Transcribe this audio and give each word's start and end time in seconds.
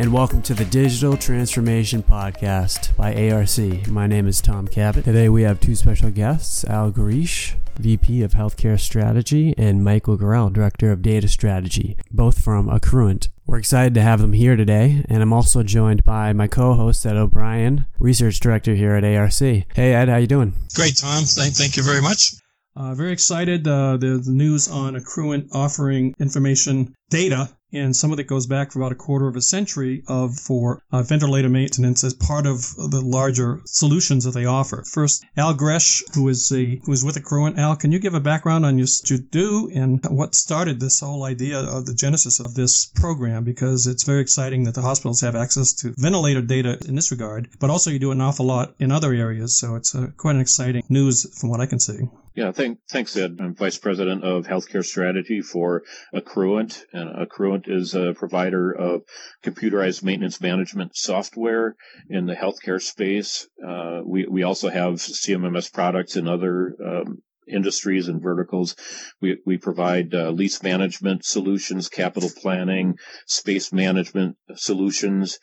and 0.00 0.14
welcome 0.14 0.40
to 0.40 0.54
the 0.54 0.64
Digital 0.64 1.14
Transformation 1.14 2.02
Podcast 2.02 2.96
by 2.96 3.12
ARC. 3.30 3.86
My 3.86 4.06
name 4.06 4.26
is 4.26 4.40
Tom 4.40 4.66
Cabot. 4.66 5.04
Today 5.04 5.28
we 5.28 5.42
have 5.42 5.60
two 5.60 5.74
special 5.74 6.10
guests 6.10 6.64
Al 6.64 6.90
Gresh, 6.90 7.54
VP 7.78 8.22
of 8.22 8.32
Healthcare 8.32 8.80
Strategy, 8.80 9.52
and 9.58 9.84
Michael 9.84 10.16
Gorell, 10.16 10.50
Director 10.50 10.90
of 10.90 11.02
Data 11.02 11.28
Strategy, 11.28 11.98
both 12.10 12.42
from 12.42 12.66
Accruent. 12.68 13.28
We're 13.46 13.58
excited 13.58 13.92
to 13.92 14.00
have 14.00 14.22
them 14.22 14.32
here 14.32 14.56
today, 14.56 15.04
and 15.10 15.22
I'm 15.22 15.34
also 15.34 15.62
joined 15.62 16.02
by 16.02 16.32
my 16.32 16.46
co-host 16.46 17.04
Ed 17.04 17.16
O'Brien, 17.16 17.84
Research 17.98 18.40
Director 18.40 18.74
here 18.74 18.94
at 18.94 19.04
ARC. 19.04 19.34
Hey 19.34 19.92
Ed, 19.92 20.08
how 20.08 20.16
you 20.16 20.26
doing? 20.26 20.54
Great, 20.74 20.96
Tom. 20.96 21.24
Thank, 21.24 21.56
thank 21.56 21.76
you 21.76 21.82
very 21.82 22.00
much. 22.00 22.39
Uh, 22.76 22.94
very 22.94 23.12
excited. 23.12 23.66
Uh, 23.66 23.96
there's 23.96 24.28
news 24.28 24.68
on 24.68 24.94
Accruent 24.94 25.48
offering 25.52 26.14
information 26.18 26.94
data 27.10 27.50
and 27.72 27.94
some 27.94 28.12
of 28.12 28.18
it 28.18 28.26
goes 28.26 28.46
back 28.46 28.72
for 28.72 28.80
about 28.80 28.92
a 28.92 28.96
quarter 28.96 29.28
of 29.28 29.36
a 29.36 29.42
century 29.42 30.02
of 30.08 30.34
for 30.36 30.82
uh, 30.90 31.02
ventilator 31.02 31.48
maintenance 31.48 32.02
as 32.02 32.14
part 32.14 32.46
of 32.46 32.74
the 32.76 33.00
larger 33.00 33.60
solutions 33.64 34.24
that 34.24 34.32
they 34.32 34.44
offer. 34.44 34.82
First, 34.82 35.24
Al 35.36 35.54
Gresh, 35.54 36.02
who 36.14 36.28
is 36.28 36.50
a 36.52 36.80
who 36.84 36.92
is 36.92 37.04
with 37.04 37.16
Accruent. 37.16 37.58
Al, 37.58 37.76
can 37.76 37.92
you 37.92 38.00
give 38.00 38.14
a 38.14 38.20
background 38.20 38.66
on 38.66 38.78
your, 38.78 38.88
what 38.88 39.10
you 39.10 39.18
do 39.18 39.70
and 39.72 40.04
what 40.06 40.34
started 40.34 40.80
this 40.80 41.00
whole 41.00 41.24
idea 41.24 41.60
of 41.60 41.86
the 41.86 41.94
genesis 41.94 42.40
of 42.40 42.54
this 42.54 42.86
program? 42.86 43.44
Because 43.44 43.86
it's 43.86 44.04
very 44.04 44.20
exciting 44.20 44.64
that 44.64 44.74
the 44.74 44.82
hospitals 44.82 45.20
have 45.20 45.36
access 45.36 45.72
to 45.74 45.94
ventilator 45.96 46.42
data 46.42 46.78
in 46.88 46.96
this 46.96 47.12
regard, 47.12 47.48
but 47.60 47.70
also 47.70 47.90
you 47.90 47.98
do 47.98 48.10
an 48.10 48.20
awful 48.20 48.46
lot 48.46 48.74
in 48.78 48.90
other 48.90 49.12
areas. 49.12 49.56
So 49.56 49.76
it's 49.76 49.94
uh, 49.94 50.08
quite 50.16 50.34
an 50.34 50.40
exciting 50.40 50.82
news 50.88 51.38
from 51.38 51.50
what 51.50 51.60
I 51.60 51.66
can 51.66 51.78
see. 51.78 52.08
Yeah, 52.34 52.52
thank, 52.52 52.78
thanks, 52.88 53.16
Ed. 53.16 53.38
I'm 53.40 53.56
Vice 53.56 53.78
President 53.78 54.22
of 54.22 54.46
Healthcare 54.46 54.84
Strategy 54.84 55.40
for 55.40 55.82
Accruent, 56.14 56.84
and 56.92 57.10
Accruent 57.26 57.68
is 57.68 57.96
a 57.96 58.14
provider 58.14 58.70
of 58.70 59.02
computerized 59.42 60.04
maintenance 60.04 60.40
management 60.40 60.96
software 60.96 61.74
in 62.08 62.26
the 62.26 62.34
healthcare 62.36 62.80
space. 62.80 63.48
Uh, 63.66 64.02
we, 64.04 64.26
we 64.26 64.44
also 64.44 64.68
have 64.68 64.94
CMMS 64.94 65.72
products 65.72 66.14
in 66.14 66.28
other 66.28 66.76
um, 66.84 67.20
industries 67.48 68.06
and 68.06 68.22
verticals. 68.22 68.76
We, 69.20 69.38
we 69.44 69.58
provide 69.58 70.14
uh, 70.14 70.30
lease 70.30 70.62
management 70.62 71.24
solutions, 71.24 71.88
capital 71.88 72.30
planning, 72.40 72.96
space 73.26 73.72
management 73.72 74.36
solutions, 74.54 75.40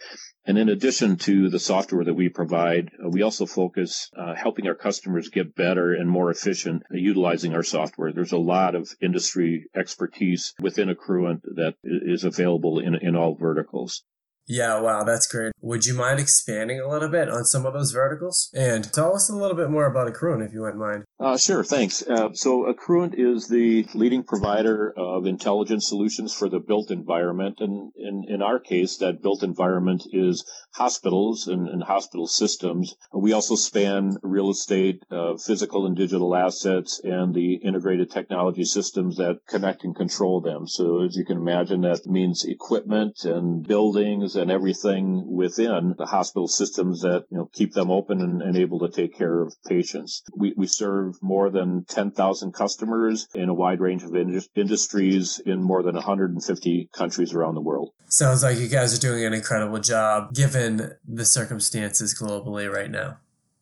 and 0.48 0.58
in 0.58 0.70
addition 0.70 1.18
to 1.18 1.50
the 1.50 1.60
software 1.60 2.06
that 2.06 2.14
we 2.14 2.30
provide, 2.30 2.90
uh, 3.04 3.10
we 3.10 3.22
also 3.22 3.46
focus 3.46 4.10
uh, 4.18 4.34
helping 4.34 4.66
our 4.68 4.76
customers 4.76 5.28
get 5.28 5.56
better 5.56 5.94
and 5.94 6.10
more 6.10 6.32
efficient 6.32 6.84
utilizing 6.90 7.54
our 7.54 7.64
software. 7.64 8.14
There's 8.14 8.32
a 8.32 8.38
lot 8.38 8.74
of 8.74 8.90
industry 9.02 9.66
expertise 9.76 10.54
within 10.62 10.88
Accruent 10.88 11.42
that 11.56 11.76
is 11.84 12.24
available 12.24 12.80
in, 12.80 12.96
in 12.96 13.18
all 13.18 13.36
verticals. 13.36 14.04
Yeah, 14.48 14.80
wow, 14.80 15.04
that's 15.04 15.28
great. 15.28 15.52
Would 15.60 15.86
you 15.86 15.94
mind 15.94 16.22
expanding 16.22 16.80
a 16.80 16.88
little 16.88 17.10
bit 17.10 17.28
on 17.30 17.44
some 17.44 17.66
of 17.66 17.74
those 17.74 17.92
verticals? 17.92 18.50
And 18.56 18.92
tell 18.94 19.14
us 19.14 19.30
a 19.30 19.36
little 19.36 19.58
bit 19.58 19.70
more 19.70 19.86
about 19.86 20.08
Accruent, 20.08 20.46
if 20.46 20.54
you 20.54 20.62
wouldn't 20.62 20.80
mind. 20.80 21.04
Uh, 21.20 21.36
sure, 21.36 21.64
thanks. 21.64 22.04
Uh, 22.04 22.32
so 22.34 22.72
Accruent 22.72 23.16
is 23.18 23.48
the 23.48 23.88
leading 23.96 24.22
provider 24.22 24.94
of 24.96 25.26
intelligence 25.26 25.88
solutions 25.88 26.32
for 26.32 26.48
the 26.48 26.60
built 26.60 26.92
environment. 26.92 27.58
And 27.60 27.92
in, 27.96 28.26
in 28.30 28.42
our 28.44 28.60
case, 28.60 28.98
that 28.98 29.24
built 29.24 29.42
environment 29.42 30.04
is 30.14 30.46
hospitals 30.74 31.48
and, 31.48 31.68
and 31.68 31.82
hospital 31.82 32.28
systems. 32.28 32.94
We 33.12 33.34
also 33.34 33.56
span 33.56 34.18
real 34.22 34.52
estate, 34.52 35.04
uh, 35.10 35.38
physical 35.38 35.88
and 35.88 35.96
digital 35.96 36.36
assets, 36.36 37.02
and 37.04 37.34
the 37.34 37.56
integrated 37.56 38.12
technology 38.12 38.64
systems 38.64 39.18
that 39.18 39.40
connect 39.48 39.86
and 39.86 39.96
control 39.96 40.40
them. 40.40 40.68
So 40.68 41.02
as 41.02 41.16
you 41.16 41.26
can 41.26 41.38
imagine, 41.38 41.82
that 41.82 42.06
means 42.06 42.46
equipment 42.46 43.26
and 43.26 43.68
buildings 43.68 44.36
and 44.36 44.52
everything 44.52 45.26
within 45.26 45.96
the 45.98 46.06
hospital 46.06 46.48
systems 46.48 47.02
that 47.02 47.26
you 47.32 47.38
know 47.40 47.50
keep 47.52 47.74
them 47.74 47.90
open 47.90 48.22
and, 48.22 48.44
and 48.44 48.56
able 48.56 48.80
to 48.82 48.90
take 48.90 49.18
care 49.18 49.42
of 49.42 49.56
patients. 49.68 50.22
We, 50.36 50.54
we 50.56 50.68
serve 50.68 51.07
more 51.22 51.50
than 51.50 51.86
10,000 51.86 52.54
customers 52.54 53.28
in 53.34 53.50
a 53.50 53.54
wide 53.54 53.80
range 53.80 54.04
of 54.04 54.16
in- 54.16 54.42
industries 54.56 55.40
in 55.46 55.62
more 55.62 55.84
than 55.84 55.96
150 55.96 56.90
countries 56.94 57.34
around 57.34 57.56
the 57.56 57.62
world. 57.62 57.92
Sounds 58.10 58.44
like 58.44 58.58
you 58.58 58.68
guys 58.68 58.98
are 58.98 59.02
doing 59.02 59.26
an 59.26 59.34
incredible 59.34 59.80
job 59.80 60.34
given 60.34 60.94
the 61.08 61.26
circumstances 61.26 62.18
globally 62.20 62.72
right 62.72 62.92
now. 62.92 63.18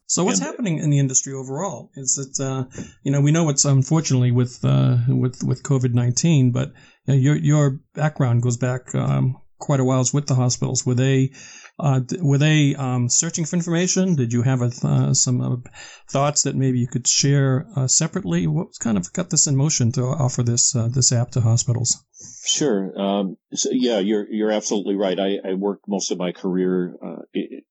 So 0.08 0.24
what's 0.24 0.40
and, 0.40 0.48
happening 0.48 0.78
in 0.80 0.92
the 0.92 1.00
industry 1.00 1.34
overall? 1.34 1.90
Is 1.96 2.18
it 2.18 2.44
uh, 2.44 2.66
you 3.04 3.12
know 3.12 3.22
we 3.22 3.32
know 3.32 3.50
it's 3.50 3.66
unfortunately 3.66 4.32
with 4.32 4.64
uh, 4.64 4.98
with 5.08 5.44
with 5.44 5.64
COVID 5.64 5.94
nineteen, 5.94 6.52
but 6.52 6.74
you 7.08 7.14
know, 7.14 7.20
your 7.20 7.36
your 7.36 7.80
background 7.96 8.44
goes 8.44 8.56
back 8.56 8.94
um, 8.94 9.38
quite 9.58 9.80
a 9.80 9.84
while 9.84 10.06
with 10.14 10.28
the 10.28 10.36
hospitals. 10.36 10.86
Were 10.86 10.94
they 10.94 11.32
uh, 11.78 12.00
were 12.20 12.38
they 12.38 12.74
um, 12.76 13.10
searching 13.10 13.44
for 13.46 13.58
information? 13.58 14.16
Did 14.16 14.32
you 14.32 14.44
have 14.44 14.62
a, 14.62 14.72
uh, 14.84 15.14
some 15.14 15.42
uh, 15.42 15.58
thoughts 16.10 16.44
that 16.44 16.56
maybe 16.56 16.80
you 16.80 16.88
could 16.88 17.06
share 17.06 17.68
uh, 17.76 17.88
separately? 17.88 18.48
What 18.48 18.70
kind 18.80 18.98
of 18.98 19.12
got 19.12 19.30
this 19.30 19.48
in 19.48 19.58
motion 19.58 19.92
to 19.94 20.04
offer 20.04 20.42
this 20.42 20.74
uh, 20.74 20.88
this 20.88 21.12
app 21.12 21.32
to 21.32 21.42
hospitals? 21.42 22.02
Sure. 22.46 22.98
Um, 22.98 23.38
so 23.54 23.70
yeah, 23.74 24.00
you're 24.00 24.26
you're 24.32 24.52
absolutely 24.52 24.96
right. 24.96 25.20
I, 25.20 25.38
I 25.44 25.54
worked 25.56 25.86
most 25.88 26.12
of 26.12 26.18
my 26.18 26.32
career 26.32 26.96
uh, 27.04 27.24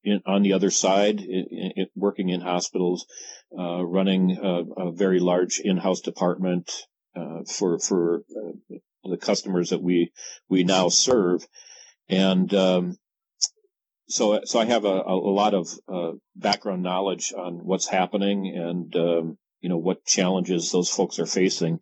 in, 0.03 0.21
on 0.27 0.43
the 0.43 0.53
other 0.53 0.69
side, 0.69 1.19
in, 1.21 1.71
in, 1.75 1.85
working 1.95 2.29
in 2.29 2.41
hospitals, 2.41 3.07
running 3.51 4.37
a, 4.37 4.83
a, 4.83 4.91
very 4.91 5.19
large 5.19 5.59
in-house 5.63 6.01
department 6.01 6.71
for 7.47 7.79
for 7.79 8.21
the 9.03 9.17
customers 9.17 9.71
that 9.71 9.81
we 9.81 10.11
we 10.47 10.63
now 10.63 10.89
serve. 10.89 11.43
And 12.07 12.53
um, 12.53 12.97
so 14.07 14.41
so 14.43 14.59
I 14.59 14.65
have 14.65 14.85
a, 14.85 15.01
a 15.01 15.15
lot 15.15 15.53
of 15.53 15.67
uh, 15.91 16.11
background 16.35 16.83
knowledge 16.83 17.33
on 17.37 17.55
what's 17.63 17.87
happening 17.87 18.53
and 18.55 18.95
um, 18.95 19.37
you 19.61 19.69
know 19.69 19.77
what 19.77 20.05
challenges 20.05 20.71
those 20.71 20.89
folks 20.89 21.19
are 21.19 21.25
facing. 21.25 21.79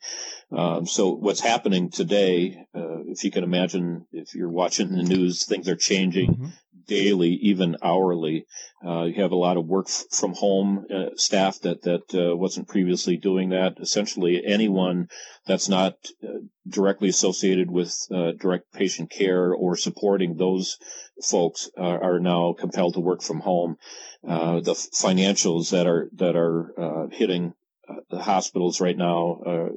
Um, 0.52 0.86
so 0.86 1.10
what's 1.10 1.42
happening 1.42 1.90
today, 1.90 2.66
uh, 2.76 3.04
if 3.08 3.24
you 3.24 3.32
can 3.32 3.44
imagine, 3.44 4.06
if 4.12 4.36
you're 4.36 4.50
watching 4.50 4.90
the 4.90 5.04
news, 5.04 5.46
things 5.46 5.68
are 5.68 5.76
changing 5.76 6.32
mm-hmm. 6.32 6.48
Daily, 6.88 7.30
even 7.42 7.78
hourly. 7.82 8.46
Uh, 8.86 9.04
you 9.04 9.22
have 9.22 9.32
a 9.32 9.36
lot 9.36 9.58
of 9.58 9.66
work 9.66 9.88
f- 9.88 10.06
from 10.12 10.34
home 10.34 10.86
uh, 10.94 11.10
staff 11.16 11.60
that 11.62 11.82
that 11.84 12.14
uh, 12.14 12.36
wasn't 12.36 12.68
previously 12.68 13.18
doing 13.18 13.50
that. 13.50 13.78
Essentially, 13.80 14.42
anyone 14.46 15.08
that's 15.46 15.70
not 15.70 15.94
uh, 16.24 16.28
directly 16.68 17.10
associated 17.10 17.70
with 17.70 17.96
uh, 18.12 18.32
direct 18.40 18.72
patient 18.74 19.10
care 19.10 19.54
or 19.54 19.76
supporting 19.76 20.38
those 20.38 20.78
folks 21.22 21.70
are, 21.78 22.20
now 22.20 22.54
compelled 22.58 22.94
to 22.94 23.00
work 23.00 23.22
from 23.22 23.40
home. 23.40 23.78
the 24.24 24.76
financials 24.94 25.72
that 25.72 25.88
are 25.88 26.10
that 26.14 26.36
are 26.36 27.10
hitting 27.12 27.54
uh, 27.90 27.96
the 28.10 28.22
hospitals 28.22 28.80
right 28.80 28.98
now 28.98 29.42
uh, 29.46 29.70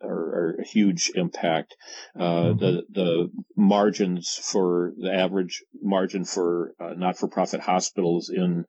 are, 0.00 0.10
are, 0.10 0.56
a 0.60 0.64
huge 0.64 1.12
impact. 1.14 1.76
Uh, 2.18 2.22
mm-hmm. 2.22 2.58
The 2.58 2.82
the 2.90 3.30
margins 3.56 4.38
for 4.42 4.92
the 4.96 5.12
average 5.12 5.62
margin 5.82 6.24
for 6.24 6.74
uh, 6.80 6.94
not 6.96 7.18
for 7.18 7.28
profit 7.28 7.60
hospitals 7.60 8.30
in 8.30 8.64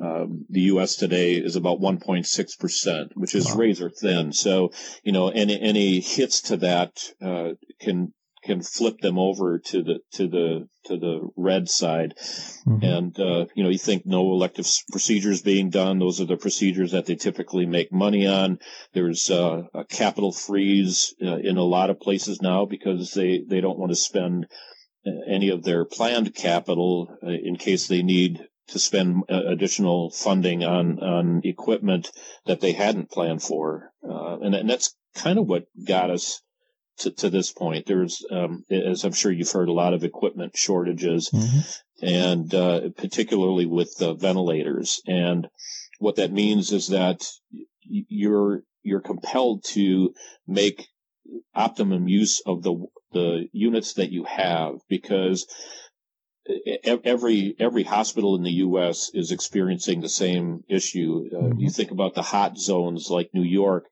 um, 0.00 0.44
the 0.50 0.62
U.S. 0.72 0.96
today 0.96 1.34
is 1.34 1.56
about 1.56 1.80
1.6 1.80 2.58
percent, 2.58 3.12
which 3.14 3.34
is 3.34 3.46
wow. 3.46 3.56
razor 3.56 3.90
thin. 3.90 4.32
So 4.32 4.72
you 5.02 5.12
know 5.12 5.28
any 5.28 5.58
any 5.60 6.00
hits 6.00 6.42
to 6.42 6.58
that 6.58 6.98
uh, 7.22 7.50
can 7.80 8.12
can 8.46 8.62
flip 8.62 9.00
them 9.00 9.18
over 9.18 9.58
to 9.58 9.82
the 9.82 9.98
to 10.12 10.28
the 10.28 10.68
to 10.84 10.96
the 10.96 11.28
red 11.36 11.68
side. 11.68 12.14
Mm-hmm. 12.66 12.84
And 12.84 13.20
uh, 13.20 13.46
you 13.54 13.64
know, 13.64 13.68
you 13.70 13.78
think 13.78 14.06
no 14.06 14.32
elective 14.32 14.66
procedures 14.90 15.42
being 15.42 15.68
done; 15.70 15.98
those 15.98 16.20
are 16.20 16.26
the 16.26 16.36
procedures 16.36 16.92
that 16.92 17.06
they 17.06 17.16
typically 17.16 17.66
make 17.66 17.92
money 17.92 18.26
on. 18.26 18.60
There's 18.94 19.30
uh, 19.30 19.64
a 19.74 19.84
capital 19.84 20.32
freeze 20.32 21.14
uh, 21.22 21.36
in 21.36 21.56
a 21.56 21.64
lot 21.64 21.90
of 21.90 22.00
places 22.00 22.40
now 22.40 22.64
because 22.64 23.12
they 23.12 23.42
they 23.46 23.60
don't 23.60 23.78
want 23.78 23.90
to 23.90 23.96
spend 23.96 24.46
uh, 25.06 25.10
any 25.28 25.50
of 25.50 25.64
their 25.64 25.84
planned 25.84 26.34
capital 26.34 27.08
uh, 27.22 27.28
in 27.28 27.56
case 27.56 27.88
they 27.88 28.02
need 28.02 28.46
to 28.68 28.78
spend 28.78 29.24
uh, 29.28 29.42
additional 29.48 30.10
funding 30.10 30.64
on 30.64 31.00
on 31.00 31.40
equipment 31.44 32.10
that 32.46 32.60
they 32.60 32.72
hadn't 32.72 33.10
planned 33.10 33.42
for, 33.42 33.90
and, 34.02 34.54
and 34.54 34.70
that's 34.70 34.94
kind 35.14 35.38
of 35.38 35.46
what 35.46 35.64
got 35.86 36.10
us 36.10 36.42
to, 36.98 37.10
to 37.10 37.30
this 37.30 37.52
point. 37.52 37.86
There's, 37.86 38.24
um, 38.30 38.64
as 38.70 39.04
I'm 39.04 39.12
sure 39.12 39.32
you've 39.32 39.50
heard, 39.50 39.68
a 39.68 39.72
lot 39.72 39.94
of 39.94 40.04
equipment 40.04 40.56
shortages, 40.56 41.30
mm-hmm. 41.30 42.06
and 42.06 42.54
uh, 42.54 42.80
particularly 42.96 43.66
with 43.66 43.94
the 43.98 44.14
ventilators. 44.14 45.00
And 45.06 45.48
what 45.98 46.16
that 46.16 46.32
means 46.32 46.72
is 46.72 46.88
that 46.88 47.24
you're 47.82 48.62
you're 48.82 49.00
compelled 49.00 49.64
to 49.64 50.12
make 50.46 50.86
optimum 51.54 52.08
use 52.08 52.40
of 52.46 52.62
the 52.62 52.86
the 53.12 53.48
units 53.52 53.94
that 53.94 54.10
you 54.12 54.24
have 54.24 54.74
because 54.88 55.46
every 56.84 57.54
every 57.58 57.82
hospital 57.82 58.36
in 58.36 58.42
the 58.42 58.50
U.S. 58.50 59.10
is 59.14 59.32
experiencing 59.32 60.00
the 60.00 60.08
same 60.08 60.60
issue. 60.68 61.28
Uh, 61.32 61.36
mm-hmm. 61.36 61.60
You 61.60 61.70
think 61.70 61.90
about 61.90 62.14
the 62.14 62.22
hot 62.22 62.58
zones 62.58 63.08
like 63.10 63.30
New 63.32 63.42
York 63.42 63.86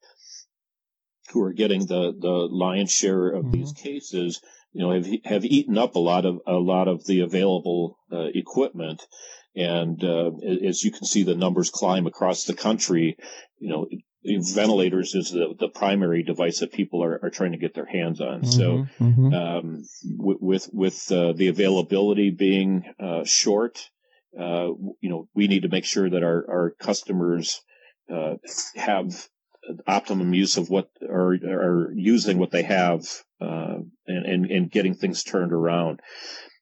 who 1.35 1.43
are 1.43 1.53
getting 1.53 1.81
the, 1.81 2.15
the 2.19 2.49
lion's 2.51 2.93
share 2.93 3.29
of 3.29 3.45
mm-hmm. 3.45 3.51
these 3.51 3.73
cases, 3.73 4.41
you 4.73 4.81
know, 4.83 4.93
have 4.93 5.07
have 5.25 5.45
eaten 5.45 5.77
up 5.77 5.97
a 5.97 5.99
lot 5.99 6.25
of 6.25 6.39
a 6.47 6.55
lot 6.55 6.89
of 6.89 7.05
the 7.05 7.21
available 7.21 7.99
uh, 8.11 8.29
equipment. 8.35 9.03
And 9.57 10.03
uh, 10.03 10.31
as 10.67 10.83
you 10.83 10.91
can 10.91 11.05
see, 11.05 11.25
the 11.25 11.37
numbers 11.37 11.71
climb 11.71 12.07
across 12.07 12.45
the 12.45 12.55
country. 12.55 13.17
You 13.59 13.69
know, 13.69 13.87
ventilators 14.25 15.15
is 15.15 15.31
the, 15.31 15.55
the 15.59 15.69
primary 15.69 16.23
device 16.23 16.61
that 16.61 16.73
people 16.73 17.05
are, 17.05 17.21
are 17.23 17.31
trying 17.31 17.53
to 17.53 17.59
get 17.59 17.75
their 17.75 17.87
hands 17.87 18.21
on. 18.21 18.43
Mm-hmm, 18.43 18.51
so, 18.51 18.87
mm-hmm. 19.01 19.35
Um, 19.35 19.85
w- 20.17 20.39
with 20.41 20.71
with 20.73 21.13
uh, 21.13 21.33
the 21.33 21.49
availability 21.49 22.31
being 22.31 22.85
uh, 22.99 23.25
short, 23.25 23.91
uh, 24.39 24.69
you 25.01 25.11
know, 25.11 25.29
we 25.35 25.47
need 25.47 25.63
to 25.63 25.69
make 25.69 25.85
sure 25.85 26.09
that 26.09 26.23
our 26.23 26.45
our 26.49 26.75
customers 26.81 27.61
uh, 28.13 28.35
have 28.77 29.29
optimum 29.87 30.35
use 30.35 30.57
of 30.57 30.71
what 30.71 30.91
are 31.03 31.33
are 31.33 31.93
using 31.95 32.39
what 32.39 32.51
they 32.51 32.63
have 32.63 33.07
uh, 33.41 33.79
and, 34.07 34.27
and 34.27 34.51
and 34.51 34.71
getting 34.71 34.95
things 34.95 35.23
turned 35.23 35.53
around. 35.53 36.01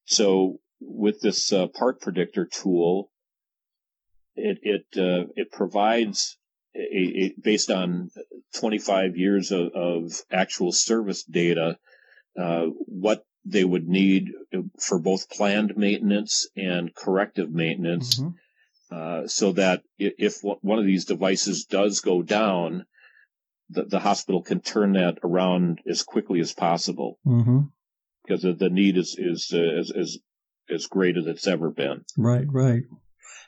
So, 0.04 0.58
with 0.80 1.20
this 1.20 1.52
uh, 1.52 1.68
part 1.68 2.00
predictor 2.00 2.46
tool, 2.46 3.10
it 4.34 4.58
it 4.62 4.86
it 5.36 5.52
provides 5.52 6.36
a, 6.74 6.78
a, 6.78 7.34
based 7.40 7.70
on 7.70 8.10
25 8.54 9.16
years 9.16 9.52
of, 9.52 9.72
of 9.74 10.12
actual 10.30 10.72
service 10.72 11.22
data, 11.24 11.78
uh, 12.38 12.66
what 12.86 13.24
they 13.44 13.64
would 13.64 13.88
need 13.88 14.30
for 14.78 14.98
both 14.98 15.28
planned 15.28 15.76
maintenance 15.76 16.48
and 16.56 16.94
corrective 16.94 17.50
maintenance, 17.50 18.20
mm-hmm. 18.20 18.94
uh, 18.94 19.26
so 19.26 19.52
that 19.52 19.82
if 19.98 20.38
one 20.42 20.78
of 20.78 20.86
these 20.86 21.04
devices 21.04 21.64
does 21.64 22.00
go 22.00 22.22
down, 22.22 22.86
the, 23.72 23.84
the 23.84 23.98
hospital 23.98 24.42
can 24.42 24.60
turn 24.60 24.92
that 24.92 25.18
around 25.22 25.80
as 25.88 26.02
quickly 26.02 26.40
as 26.40 26.52
possible. 26.52 27.18
Mm-hmm. 27.26 27.60
Because 28.24 28.42
the 28.42 28.70
need 28.70 28.96
is 28.96 29.16
is 29.18 29.52
uh, 29.52 29.80
as, 29.80 29.90
as 29.90 30.18
as 30.70 30.86
great 30.86 31.16
as 31.16 31.26
it's 31.26 31.46
ever 31.46 31.70
been. 31.70 32.04
Right, 32.16 32.46
right. 32.48 32.82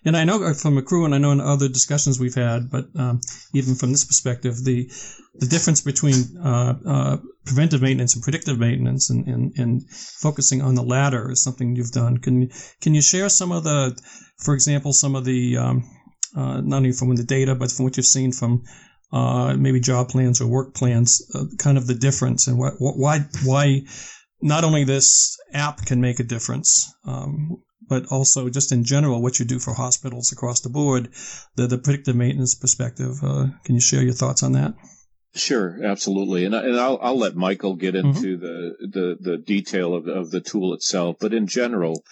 And 0.04 0.16
I 0.16 0.24
know 0.24 0.52
from 0.52 0.76
Accruent, 0.76 1.06
and 1.06 1.14
I 1.14 1.18
know 1.18 1.32
in 1.32 1.40
other 1.40 1.68
discussions 1.68 2.20
we've 2.20 2.34
had, 2.34 2.70
but 2.70 2.86
um, 2.94 3.20
even 3.54 3.74
from 3.74 3.90
this 3.90 4.04
perspective, 4.04 4.62
the 4.62 4.90
the 5.34 5.46
difference 5.46 5.80
between 5.80 6.14
uh, 6.44 6.74
uh, 6.86 7.16
preventive 7.46 7.80
maintenance 7.80 8.14
and 8.14 8.22
predictive 8.22 8.58
maintenance, 8.58 9.08
and, 9.08 9.26
and, 9.26 9.52
and 9.56 9.90
focusing 9.90 10.60
on 10.60 10.74
the 10.74 10.82
latter 10.82 11.30
is 11.30 11.42
something 11.42 11.74
you've 11.74 11.92
done. 11.92 12.18
Can 12.18 12.50
can 12.82 12.94
you 12.94 13.00
share 13.00 13.30
some 13.30 13.50
of 13.50 13.64
the, 13.64 13.98
for 14.38 14.54
example, 14.54 14.92
some 14.92 15.14
of 15.14 15.24
the 15.24 15.56
um, 15.56 15.84
uh, 16.36 16.60
not 16.60 16.78
only 16.78 16.92
from 16.92 17.14
the 17.16 17.24
data, 17.24 17.54
but 17.54 17.72
from 17.72 17.84
what 17.84 17.96
you've 17.96 18.06
seen 18.06 18.32
from 18.32 18.64
uh, 19.14 19.54
maybe 19.56 19.78
job 19.78 20.08
plans 20.08 20.40
or 20.40 20.48
work 20.48 20.74
plans, 20.74 21.22
uh, 21.34 21.44
kind 21.56 21.78
of 21.78 21.86
the 21.86 21.94
difference 21.94 22.48
and 22.48 22.58
what, 22.58 22.74
why 22.78 23.20
why 23.44 23.82
not 24.42 24.64
only 24.64 24.82
this 24.82 25.38
app 25.52 25.86
can 25.86 26.00
make 26.00 26.18
a 26.18 26.24
difference, 26.24 26.92
um, 27.06 27.62
but 27.88 28.06
also 28.10 28.48
just 28.48 28.72
in 28.72 28.82
general 28.82 29.22
what 29.22 29.38
you 29.38 29.44
do 29.44 29.60
for 29.60 29.72
hospitals 29.72 30.32
across 30.32 30.62
the 30.62 30.68
board, 30.68 31.10
the, 31.54 31.68
the 31.68 31.78
predictive 31.78 32.16
maintenance 32.16 32.56
perspective. 32.56 33.22
Uh, 33.22 33.46
can 33.64 33.76
you 33.76 33.80
share 33.80 34.02
your 34.02 34.14
thoughts 34.14 34.42
on 34.42 34.52
that? 34.52 34.74
Sure, 35.36 35.78
absolutely, 35.84 36.44
and, 36.44 36.54
and 36.54 36.78
I'll, 36.78 36.98
I'll 37.00 37.18
let 37.18 37.36
Michael 37.36 37.76
get 37.76 37.94
mm-hmm. 37.94 38.08
into 38.08 38.38
mm-hmm. 38.38 38.90
the, 38.90 39.16
the, 39.20 39.30
the 39.30 39.36
detail 39.38 39.94
of, 39.94 40.08
of 40.08 40.32
the 40.32 40.40
tool 40.40 40.74
itself. 40.74 41.16
But 41.20 41.34
in 41.34 41.46
general, 41.46 42.02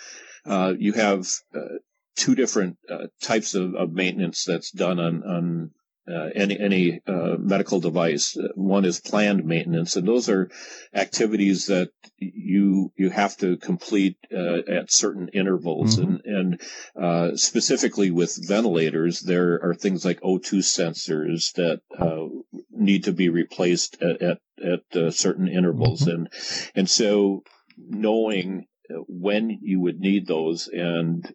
uh, 0.47 0.75
you 0.79 0.93
have 0.93 1.27
uh, 1.55 1.79
two 2.17 2.37
different 2.37 2.79
uh, 2.89 3.07
types 3.21 3.55
of, 3.55 3.75
of 3.75 3.93
maintenance 3.93 4.45
that's 4.45 4.71
done 4.71 5.01
on, 5.01 5.23
on 5.25 5.71
uh, 6.09 6.31
any 6.35 6.59
any 6.59 7.01
uh, 7.07 7.37
medical 7.39 7.79
device. 7.79 8.37
One 8.55 8.85
is 8.85 9.01
planned 9.01 9.45
maintenance, 9.45 9.95
and 9.95 10.07
those 10.07 10.29
are 10.29 10.51
activities 10.93 11.67
that 11.67 11.91
you 12.19 12.93
you 12.97 13.11
have 13.11 13.37
to 13.37 13.57
complete 13.57 14.17
uh, 14.35 14.63
at 14.69 14.93
certain 14.93 15.29
intervals. 15.29 15.97
Mm-hmm. 15.97 16.17
And 16.25 16.25
and 16.25 16.61
uh, 17.01 17.37
specifically 17.37 18.11
with 18.11 18.37
ventilators, 18.49 19.21
there 19.21 19.61
are 19.63 19.75
things 19.75 20.05
like 20.05 20.21
O2 20.23 20.59
sensors 20.59 21.53
that 21.53 21.81
uh, 21.97 22.27
need 22.71 23.05
to 23.05 23.13
be 23.13 23.29
replaced 23.29 24.03
at 24.03 24.21
at, 24.23 24.39
at 24.61 24.97
uh, 24.97 25.11
certain 25.13 25.47
intervals, 25.47 26.03
mm-hmm. 26.03 26.11
and 26.11 26.29
and 26.75 26.91
so 26.91 27.45
knowing 27.79 28.67
when 29.07 29.59
you 29.63 29.81
would 29.81 30.01
need 30.01 30.27
those 30.27 30.69
and 30.69 31.33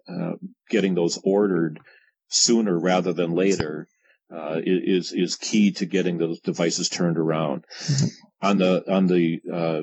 getting 0.70 0.94
those 0.94 1.18
ordered 1.24 1.80
sooner 2.28 2.78
rather 2.78 3.14
than 3.14 3.32
later 3.32 3.88
uh, 4.34 4.60
is 4.64 5.14
is 5.14 5.36
key 5.36 5.72
to 5.72 5.86
getting 5.86 6.18
those 6.18 6.40
devices 6.40 6.90
turned 6.90 7.18
around. 7.18 7.66
Mm-hmm. 7.80 8.08
On 8.42 8.58
the 8.58 8.94
on 8.94 9.08
the 9.08 9.42
uh, 9.52 9.82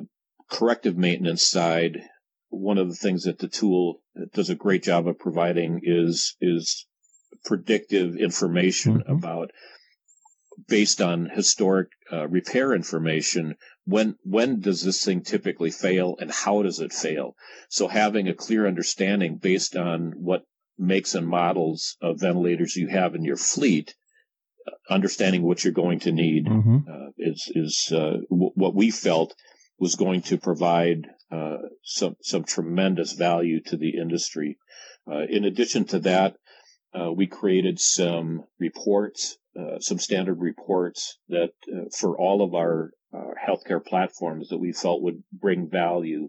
corrective 0.50 0.96
maintenance 0.96 1.43
side, 1.43 2.02
one 2.50 2.79
of 2.79 2.88
the 2.88 2.94
things 2.94 3.25
that 3.25 3.38
the 3.38 3.49
tool 3.49 4.00
does 4.32 4.50
a 4.50 4.55
great 4.55 4.82
job 4.82 5.08
of 5.08 5.19
providing 5.19 5.81
is 5.82 6.37
is 6.41 6.87
predictive 7.44 8.17
information 8.17 9.00
mm-hmm. 9.00 9.12
about 9.12 9.50
based 10.69 11.00
on 11.00 11.29
historic 11.29 11.88
uh, 12.12 12.29
repair 12.29 12.73
information 12.73 13.56
when 13.87 14.17
when 14.23 14.61
does 14.61 14.82
this 14.82 15.05
thing 15.05 15.23
typically 15.23 15.70
fail 15.70 16.17
and 16.20 16.31
how 16.31 16.62
does 16.62 16.79
it 16.79 16.93
fail 16.93 17.35
so 17.69 17.88
having 17.88 18.29
a 18.29 18.35
clear 18.35 18.67
understanding 18.67 19.37
based 19.37 19.75
on 19.75 20.12
what 20.17 20.44
makes 20.79 21.14
and 21.14 21.26
models 21.26 21.97
of 22.00 22.20
ventilators 22.20 22.76
you 22.76 22.88
have 22.88 23.14
in 23.14 23.25
your 23.25 23.37
fleet 23.37 23.94
understanding 24.88 25.43
what 25.43 25.64
you're 25.64 25.72
going 25.72 26.00
to 26.00 26.12
need 26.12 26.46
mm-hmm. 26.46 26.78
uh, 26.88 27.11
is 27.19 27.50
is 27.55 27.88
uh, 27.93 28.19
w- 28.31 28.52
what 28.55 28.75
we 28.75 28.90
felt 28.90 29.34
was 29.78 29.94
going 29.96 30.22
to 30.22 30.38
provide 30.38 31.06
uh, 31.31 31.56
some 31.82 32.16
some 32.22 32.44
tremendous 32.44 33.12
value 33.12 33.61
to 33.61 33.76
the 33.76 33.96
industry. 33.99 34.58
Uh, 35.11 35.25
in 35.28 35.44
addition 35.44 35.84
to 35.84 35.99
that, 36.00 36.37
uh, 36.99 37.12
we 37.12 37.26
created 37.26 37.78
some 37.78 38.44
reports, 38.58 39.37
uh, 39.58 39.78
some 39.81 39.99
standard 39.99 40.40
reports 40.40 41.19
that 41.28 41.50
for 41.99 42.19
all 42.19 42.43
of 42.43 42.55
our 42.55 42.90
healthcare 43.14 43.84
platforms 43.84 44.49
that 44.49 44.58
we 44.58 44.72
felt 44.72 45.02
would 45.02 45.22
bring 45.32 45.70
value. 45.70 46.28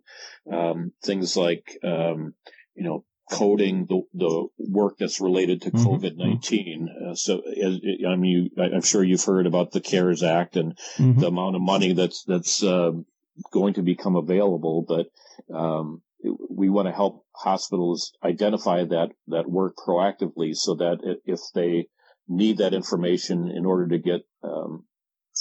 Um, 0.52 0.92
things 1.04 1.36
like 1.36 1.78
um, 1.84 2.34
you 2.76 2.84
know 2.84 3.06
coding 3.32 3.86
the, 3.88 4.02
the 4.14 4.48
work 4.60 4.98
that's 5.00 5.20
related 5.20 5.64
to 5.64 5.72
mm-hmm. 5.72 5.88
COVID 5.88 6.18
19. 6.18 6.90
Uh, 6.90 7.16
so, 7.16 7.42
I 7.48 8.16
mean, 8.16 8.52
you, 8.56 8.64
I'm 8.64 8.82
sure 8.82 9.04
you've 9.04 9.24
heard 9.24 9.48
about 9.48 9.72
the 9.72 9.82
CARES 9.82 10.24
Act 10.24 10.56
and 10.58 10.78
mm-hmm. 10.98 11.20
the 11.20 11.28
amount 11.28 11.56
of 11.56 11.62
money 11.62 11.94
that's, 11.94 12.24
that's, 12.24 12.64
uh, 12.64 12.92
going 13.52 13.74
to 13.74 13.82
become 13.82 14.16
available, 14.16 14.86
but, 14.88 15.08
um, 15.56 16.02
we 16.50 16.70
want 16.70 16.88
to 16.88 16.94
help 16.94 17.26
hospitals 17.34 18.14
identify 18.24 18.84
that, 18.84 19.10
that 19.28 19.50
work 19.50 19.76
proactively 19.76 20.56
so 20.56 20.76
that 20.76 21.18
if 21.26 21.40
they 21.54 21.88
need 22.28 22.58
that 22.58 22.74
information 22.74 23.50
in 23.50 23.66
order 23.66 23.88
to 23.88 24.00
get, 24.00 24.22
um, 24.44 24.86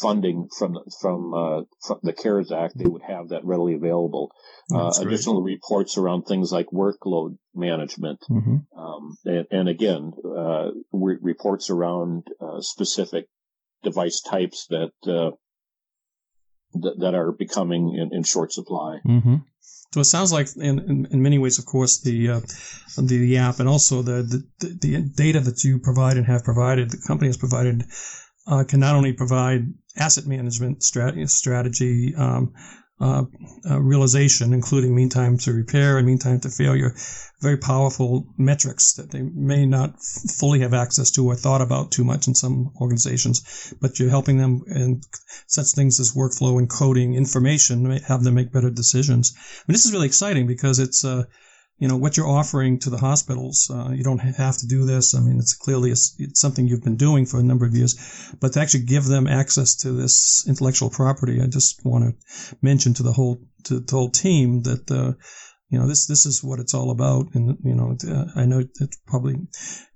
funding 0.01 0.49
from 0.57 0.79
from, 1.01 1.35
uh, 1.35 1.63
from 1.87 2.01
the 2.03 2.13
CARES 2.13 2.53
Act, 2.53 2.77
they 2.77 2.89
would 2.89 3.03
have 3.03 3.29
that 3.29 3.45
readily 3.45 3.75
available. 3.75 4.33
Uh, 4.73 4.93
additional 5.01 5.43
reports 5.43 5.99
around 5.99 6.23
things 6.23 6.51
like 6.51 6.67
workload 6.73 7.37
management, 7.55 8.19
mm-hmm. 8.31 8.57
um, 8.79 9.17
and, 9.25 9.47
and, 9.51 9.69
again, 9.69 10.13
uh, 10.25 10.71
re- 10.93 11.19
reports 11.21 11.69
around 11.69 12.25
uh, 12.41 12.61
specific 12.61 13.27
device 13.83 14.23
types 14.23 14.67
that, 14.71 14.91
uh, 15.07 15.31
that 16.73 16.99
that, 16.99 17.15
are 17.15 17.31
becoming 17.31 17.95
in, 17.95 18.17
in 18.17 18.23
short 18.25 18.53
supply. 18.53 19.01
Mm-hmm. 19.07 19.37
So 19.93 20.01
it 20.01 20.05
sounds 20.05 20.33
like, 20.33 20.49
in, 20.57 20.79
in, 20.79 21.07
in, 21.11 21.23
many 21.23 21.39
ways, 21.39 21.59
of 21.59 21.67
course, 21.67 22.01
the, 22.01 22.31
uh, 22.31 22.41
the, 22.97 23.19
the 23.19 23.37
app 23.37 23.61
and 23.61 23.69
also 23.69 24.03
the, 24.03 24.23
the, 24.59 24.69
the 24.81 25.03
data 25.15 25.41
that 25.41 25.63
you 25.63 25.79
provide 25.79 26.17
and 26.17 26.27
have 26.27 26.43
provided, 26.43 26.91
the 26.91 27.05
company 27.07 27.29
has 27.29 27.37
provided, 27.37 27.85
uh, 28.47 28.65
can 28.65 28.81
not 28.81 28.95
only 28.95 29.13
provide 29.13 29.73
asset 29.97 30.27
management 30.27 30.81
strat- 30.81 31.29
strategy, 31.31 32.15
um, 32.17 32.53
uh, 33.01 33.25
uh, 33.69 33.81
realization, 33.81 34.53
including 34.53 34.95
mean 34.95 35.09
time 35.09 35.37
to 35.37 35.53
repair 35.53 35.99
and 35.99 36.07
mean 36.07 36.19
time 36.19 36.39
to 36.39 36.49
failure, 36.49 36.95
very 37.41 37.57
powerful 37.57 38.25
metrics 38.39 38.93
that 38.95 39.11
they 39.11 39.21
may 39.21 39.67
not 39.67 39.91
f- 39.95 40.31
fully 40.39 40.61
have 40.61 40.73
access 40.73 41.11
to 41.11 41.27
or 41.27 41.35
thought 41.35 41.61
about 41.61 41.91
too 41.91 42.05
much 42.05 42.29
in 42.29 42.35
some 42.35 42.71
organizations. 42.81 43.75
But 43.81 43.99
you're 43.99 44.11
helping 44.11 44.39
them 44.39 44.63
in 44.69 45.01
such 45.49 45.73
things 45.73 45.99
as 45.99 46.13
workflow 46.13 46.59
and 46.59 46.71
coding 46.71 47.15
information, 47.15 47.91
have 48.07 48.23
them 48.23 48.35
make 48.35 48.53
better 48.53 48.71
decisions. 48.71 49.35
I 49.37 49.65
mean, 49.67 49.75
this 49.75 49.87
is 49.87 49.93
really 49.93 50.07
exciting 50.07 50.47
because 50.47 50.79
it's 50.79 51.05
uh, 51.05 51.25
you 51.79 51.89
know 51.89 51.97
what 51.97 52.17
you're 52.17 52.29
offering 52.29 52.79
to 52.81 52.91
the 52.91 52.99
hospitals. 52.99 53.71
Uh, 53.73 53.91
you 53.91 54.05
don't 54.05 54.19
have 54.19 54.57
to 54.59 54.67
do 54.67 54.85
this. 54.87 55.15
I 55.15 55.21
mean, 55.21 55.39
it's 55.39 55.55
clearly 55.55 55.91
a, 55.91 55.97
it's 56.19 56.41
something 56.41 56.67
you've 56.67 56.85
been 56.85 56.97
doing 56.97 57.27
for 57.27 57.41
a 57.41 57.43
number 57.43 57.67
of 57.67 57.75
years, 57.75 58.33
but 58.41 58.53
to 58.53 58.61
actually 58.61 58.85
give 58.85 59.05
them 59.05 59.27
access 59.27 59.77
to 59.77 59.93
this 59.93 60.45
intellectual 60.49 60.91
property, 60.91 61.41
I 61.43 61.47
just 61.47 61.85
want 61.85 62.05
to 62.05 62.57
mention 62.63 62.95
to 62.95 63.03
the 63.03 63.13
whole 63.13 63.41
to 63.65 63.81
the 63.81 63.97
whole 63.97 64.11
team 64.11 64.63
that 64.63 64.91
uh, 64.91 65.13
you 65.69 65.79
know 65.79 65.89
this 65.89 66.07
this 66.07 66.27
is 66.27 66.45
what 66.45 66.61
it's 66.61 66.75
all 66.75 66.91
about. 66.91 67.35
And 67.35 67.59
you 67.65 67.75
know, 67.75 67.97
uh, 68.09 68.27
I 68.37 68.45
know 68.45 68.61
it's 68.61 68.99
probably 69.07 69.35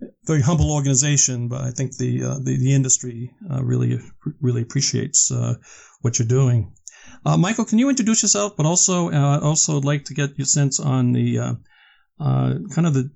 a 0.02 0.06
very 0.26 0.42
humble 0.42 0.72
organization, 0.72 1.48
but 1.48 1.60
I 1.60 1.70
think 1.70 1.96
the 1.96 2.24
uh, 2.24 2.38
the, 2.38 2.56
the 2.58 2.74
industry 2.74 3.30
uh, 3.50 3.62
really 3.62 4.00
really 4.40 4.62
appreciates 4.62 5.30
uh, 5.30 5.54
what 6.00 6.18
you're 6.18 6.28
doing. 6.28 6.72
Uh, 7.28 7.36
Michael, 7.36 7.66
can 7.66 7.78
you 7.78 7.90
introduce 7.90 8.22
yourself? 8.22 8.56
But 8.56 8.64
also, 8.64 9.10
uh, 9.10 9.40
also 9.42 9.82
like 9.82 10.06
to 10.06 10.14
get 10.14 10.38
your 10.38 10.46
sense 10.46 10.80
on 10.80 11.12
the 11.12 11.38
uh, 11.38 11.54
uh, 12.18 12.54
kind 12.74 12.86
of 12.86 12.94
the 12.94 13.10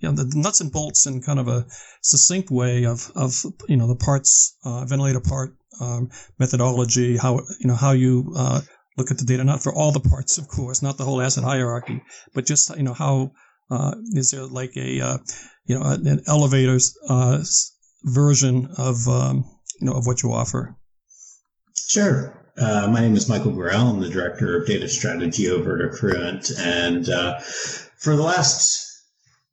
you 0.00 0.08
know, 0.08 0.12
the 0.12 0.32
nuts 0.34 0.62
and 0.62 0.72
bolts 0.72 1.04
in 1.04 1.20
kind 1.20 1.38
of 1.38 1.48
a 1.48 1.66
succinct 2.00 2.50
way 2.50 2.86
of, 2.86 3.12
of 3.14 3.44
you 3.68 3.76
know 3.76 3.86
the 3.86 3.96
parts 3.96 4.56
uh, 4.64 4.86
ventilator 4.86 5.20
part 5.20 5.54
um, 5.78 6.08
methodology, 6.38 7.18
how 7.18 7.40
you 7.60 7.66
know 7.66 7.74
how 7.74 7.92
you 7.92 8.32
uh, 8.34 8.62
look 8.96 9.10
at 9.10 9.18
the 9.18 9.26
data, 9.26 9.44
not 9.44 9.62
for 9.62 9.74
all 9.74 9.92
the 9.92 10.00
parts, 10.00 10.38
of 10.38 10.48
course, 10.48 10.80
not 10.80 10.96
the 10.96 11.04
whole 11.04 11.20
asset 11.20 11.44
hierarchy, 11.44 12.02
but 12.34 12.46
just 12.46 12.74
you 12.78 12.82
know 12.82 12.94
how 12.94 13.32
is 14.14 14.30
there 14.30 14.46
like 14.46 14.74
a 14.78 15.18
you 15.66 15.78
know 15.78 15.82
an 15.82 16.22
elevator 16.26 16.78
uh, 17.10 17.44
version 18.04 18.68
of 18.78 19.06
um, 19.06 19.44
you 19.82 19.86
know 19.86 19.92
of 19.92 20.06
what 20.06 20.22
you 20.22 20.32
offer? 20.32 20.74
Sure. 21.90 22.43
Uh, 22.56 22.86
my 22.88 23.00
name 23.00 23.16
is 23.16 23.28
Michael 23.28 23.50
Grell. 23.50 23.88
I'm 23.88 24.00
the 24.00 24.08
director 24.08 24.56
of 24.56 24.66
data 24.66 24.88
strategy 24.88 25.50
over 25.50 25.76
at 25.76 25.90
Accruent, 25.90 26.56
and 26.56 27.08
uh, 27.08 27.40
for 27.40 28.14
the 28.14 28.22
last 28.22 29.02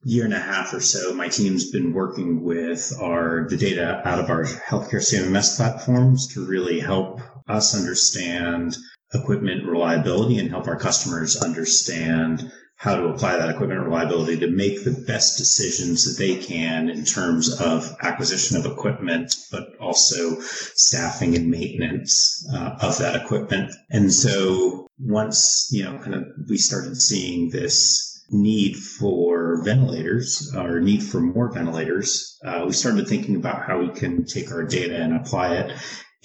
year 0.04 0.24
and 0.24 0.32
a 0.32 0.38
half 0.38 0.72
or 0.72 0.80
so, 0.80 1.12
my 1.12 1.26
team's 1.26 1.72
been 1.72 1.92
working 1.92 2.44
with 2.44 2.92
our 3.00 3.48
the 3.48 3.56
data 3.56 4.00
out 4.06 4.20
of 4.20 4.30
our 4.30 4.44
healthcare 4.44 5.02
CMMS 5.02 5.56
platforms 5.56 6.32
to 6.34 6.46
really 6.46 6.78
help 6.78 7.20
us 7.48 7.74
understand 7.74 8.76
equipment 9.12 9.66
reliability 9.66 10.38
and 10.38 10.50
help 10.50 10.68
our 10.68 10.78
customers 10.78 11.36
understand 11.36 12.52
how 12.82 12.96
to 12.96 13.06
apply 13.06 13.36
that 13.36 13.48
equipment 13.48 13.80
reliability 13.80 14.36
to 14.36 14.48
make 14.48 14.82
the 14.82 15.04
best 15.06 15.38
decisions 15.38 16.04
that 16.04 16.20
they 16.20 16.34
can 16.34 16.88
in 16.88 17.04
terms 17.04 17.60
of 17.60 17.96
acquisition 18.02 18.56
of 18.56 18.66
equipment, 18.66 19.36
but 19.52 19.68
also 19.78 20.40
staffing 20.40 21.36
and 21.36 21.48
maintenance 21.48 22.44
uh, 22.52 22.74
of 22.82 22.98
that 22.98 23.14
equipment. 23.14 23.72
And 23.90 24.12
so 24.12 24.88
once, 24.98 25.68
you 25.70 25.84
know, 25.84 25.96
kind 25.98 26.14
of 26.16 26.24
we 26.48 26.58
started 26.58 27.00
seeing 27.00 27.50
this 27.50 28.20
need 28.30 28.76
for 28.76 29.62
ventilators 29.62 30.52
or 30.52 30.80
need 30.80 31.04
for 31.04 31.20
more 31.20 31.52
ventilators, 31.52 32.36
uh, 32.44 32.64
we 32.66 32.72
started 32.72 33.06
thinking 33.06 33.36
about 33.36 33.62
how 33.62 33.78
we 33.78 33.90
can 33.90 34.24
take 34.24 34.50
our 34.50 34.64
data 34.64 34.96
and 34.96 35.14
apply 35.14 35.54
it 35.54 35.72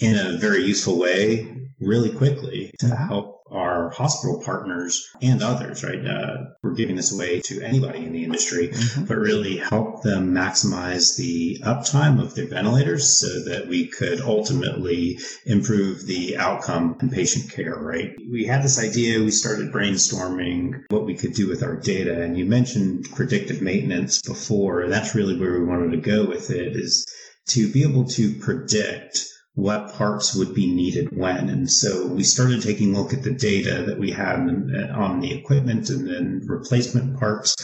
in 0.00 0.16
a 0.16 0.38
very 0.38 0.64
useful 0.64 0.98
way 0.98 1.54
really 1.78 2.10
quickly 2.10 2.72
to 2.80 2.88
help 2.88 3.37
our 3.50 3.90
hospital 3.90 4.42
partners 4.44 5.08
and 5.22 5.42
others, 5.42 5.82
right? 5.84 6.04
Uh, 6.04 6.44
we're 6.62 6.74
giving 6.74 6.96
this 6.96 7.12
away 7.12 7.40
to 7.40 7.62
anybody 7.62 8.04
in 8.04 8.12
the 8.12 8.24
industry, 8.24 8.68
mm-hmm. 8.68 9.04
but 9.04 9.16
really 9.16 9.56
help 9.56 10.02
them 10.02 10.34
maximize 10.34 11.16
the 11.16 11.58
uptime 11.64 12.20
of 12.20 12.34
their 12.34 12.46
ventilators 12.46 13.18
so 13.18 13.44
that 13.44 13.68
we 13.68 13.86
could 13.86 14.20
ultimately 14.20 15.18
improve 15.46 16.06
the 16.06 16.36
outcome 16.36 16.96
in 17.00 17.10
patient 17.10 17.50
care, 17.50 17.76
right? 17.76 18.14
We 18.30 18.44
had 18.44 18.62
this 18.62 18.78
idea, 18.78 19.20
we 19.20 19.30
started 19.30 19.72
brainstorming 19.72 20.84
what 20.88 21.06
we 21.06 21.14
could 21.14 21.32
do 21.32 21.48
with 21.48 21.62
our 21.62 21.76
data. 21.76 22.22
And 22.22 22.38
you 22.38 22.46
mentioned 22.46 23.06
predictive 23.14 23.62
maintenance 23.62 24.22
before, 24.22 24.88
that's 24.88 25.14
really 25.14 25.38
where 25.38 25.58
we 25.58 25.64
wanted 25.64 25.90
to 25.92 25.98
go 25.98 26.26
with 26.26 26.50
it 26.50 26.76
is 26.76 27.06
to 27.48 27.70
be 27.72 27.82
able 27.82 28.04
to 28.04 28.34
predict 28.34 29.26
what 29.58 29.92
parts 29.92 30.36
would 30.36 30.54
be 30.54 30.72
needed 30.72 31.08
when. 31.10 31.50
And 31.50 31.68
so 31.68 32.06
we 32.06 32.22
started 32.22 32.62
taking 32.62 32.94
a 32.94 33.00
look 33.00 33.12
at 33.12 33.24
the 33.24 33.32
data 33.32 33.82
that 33.88 33.98
we 33.98 34.12
had 34.12 34.36
on 34.36 35.18
the 35.18 35.32
equipment 35.32 35.90
and 35.90 36.08
then 36.08 36.42
replacement 36.46 37.18
parts. 37.18 37.56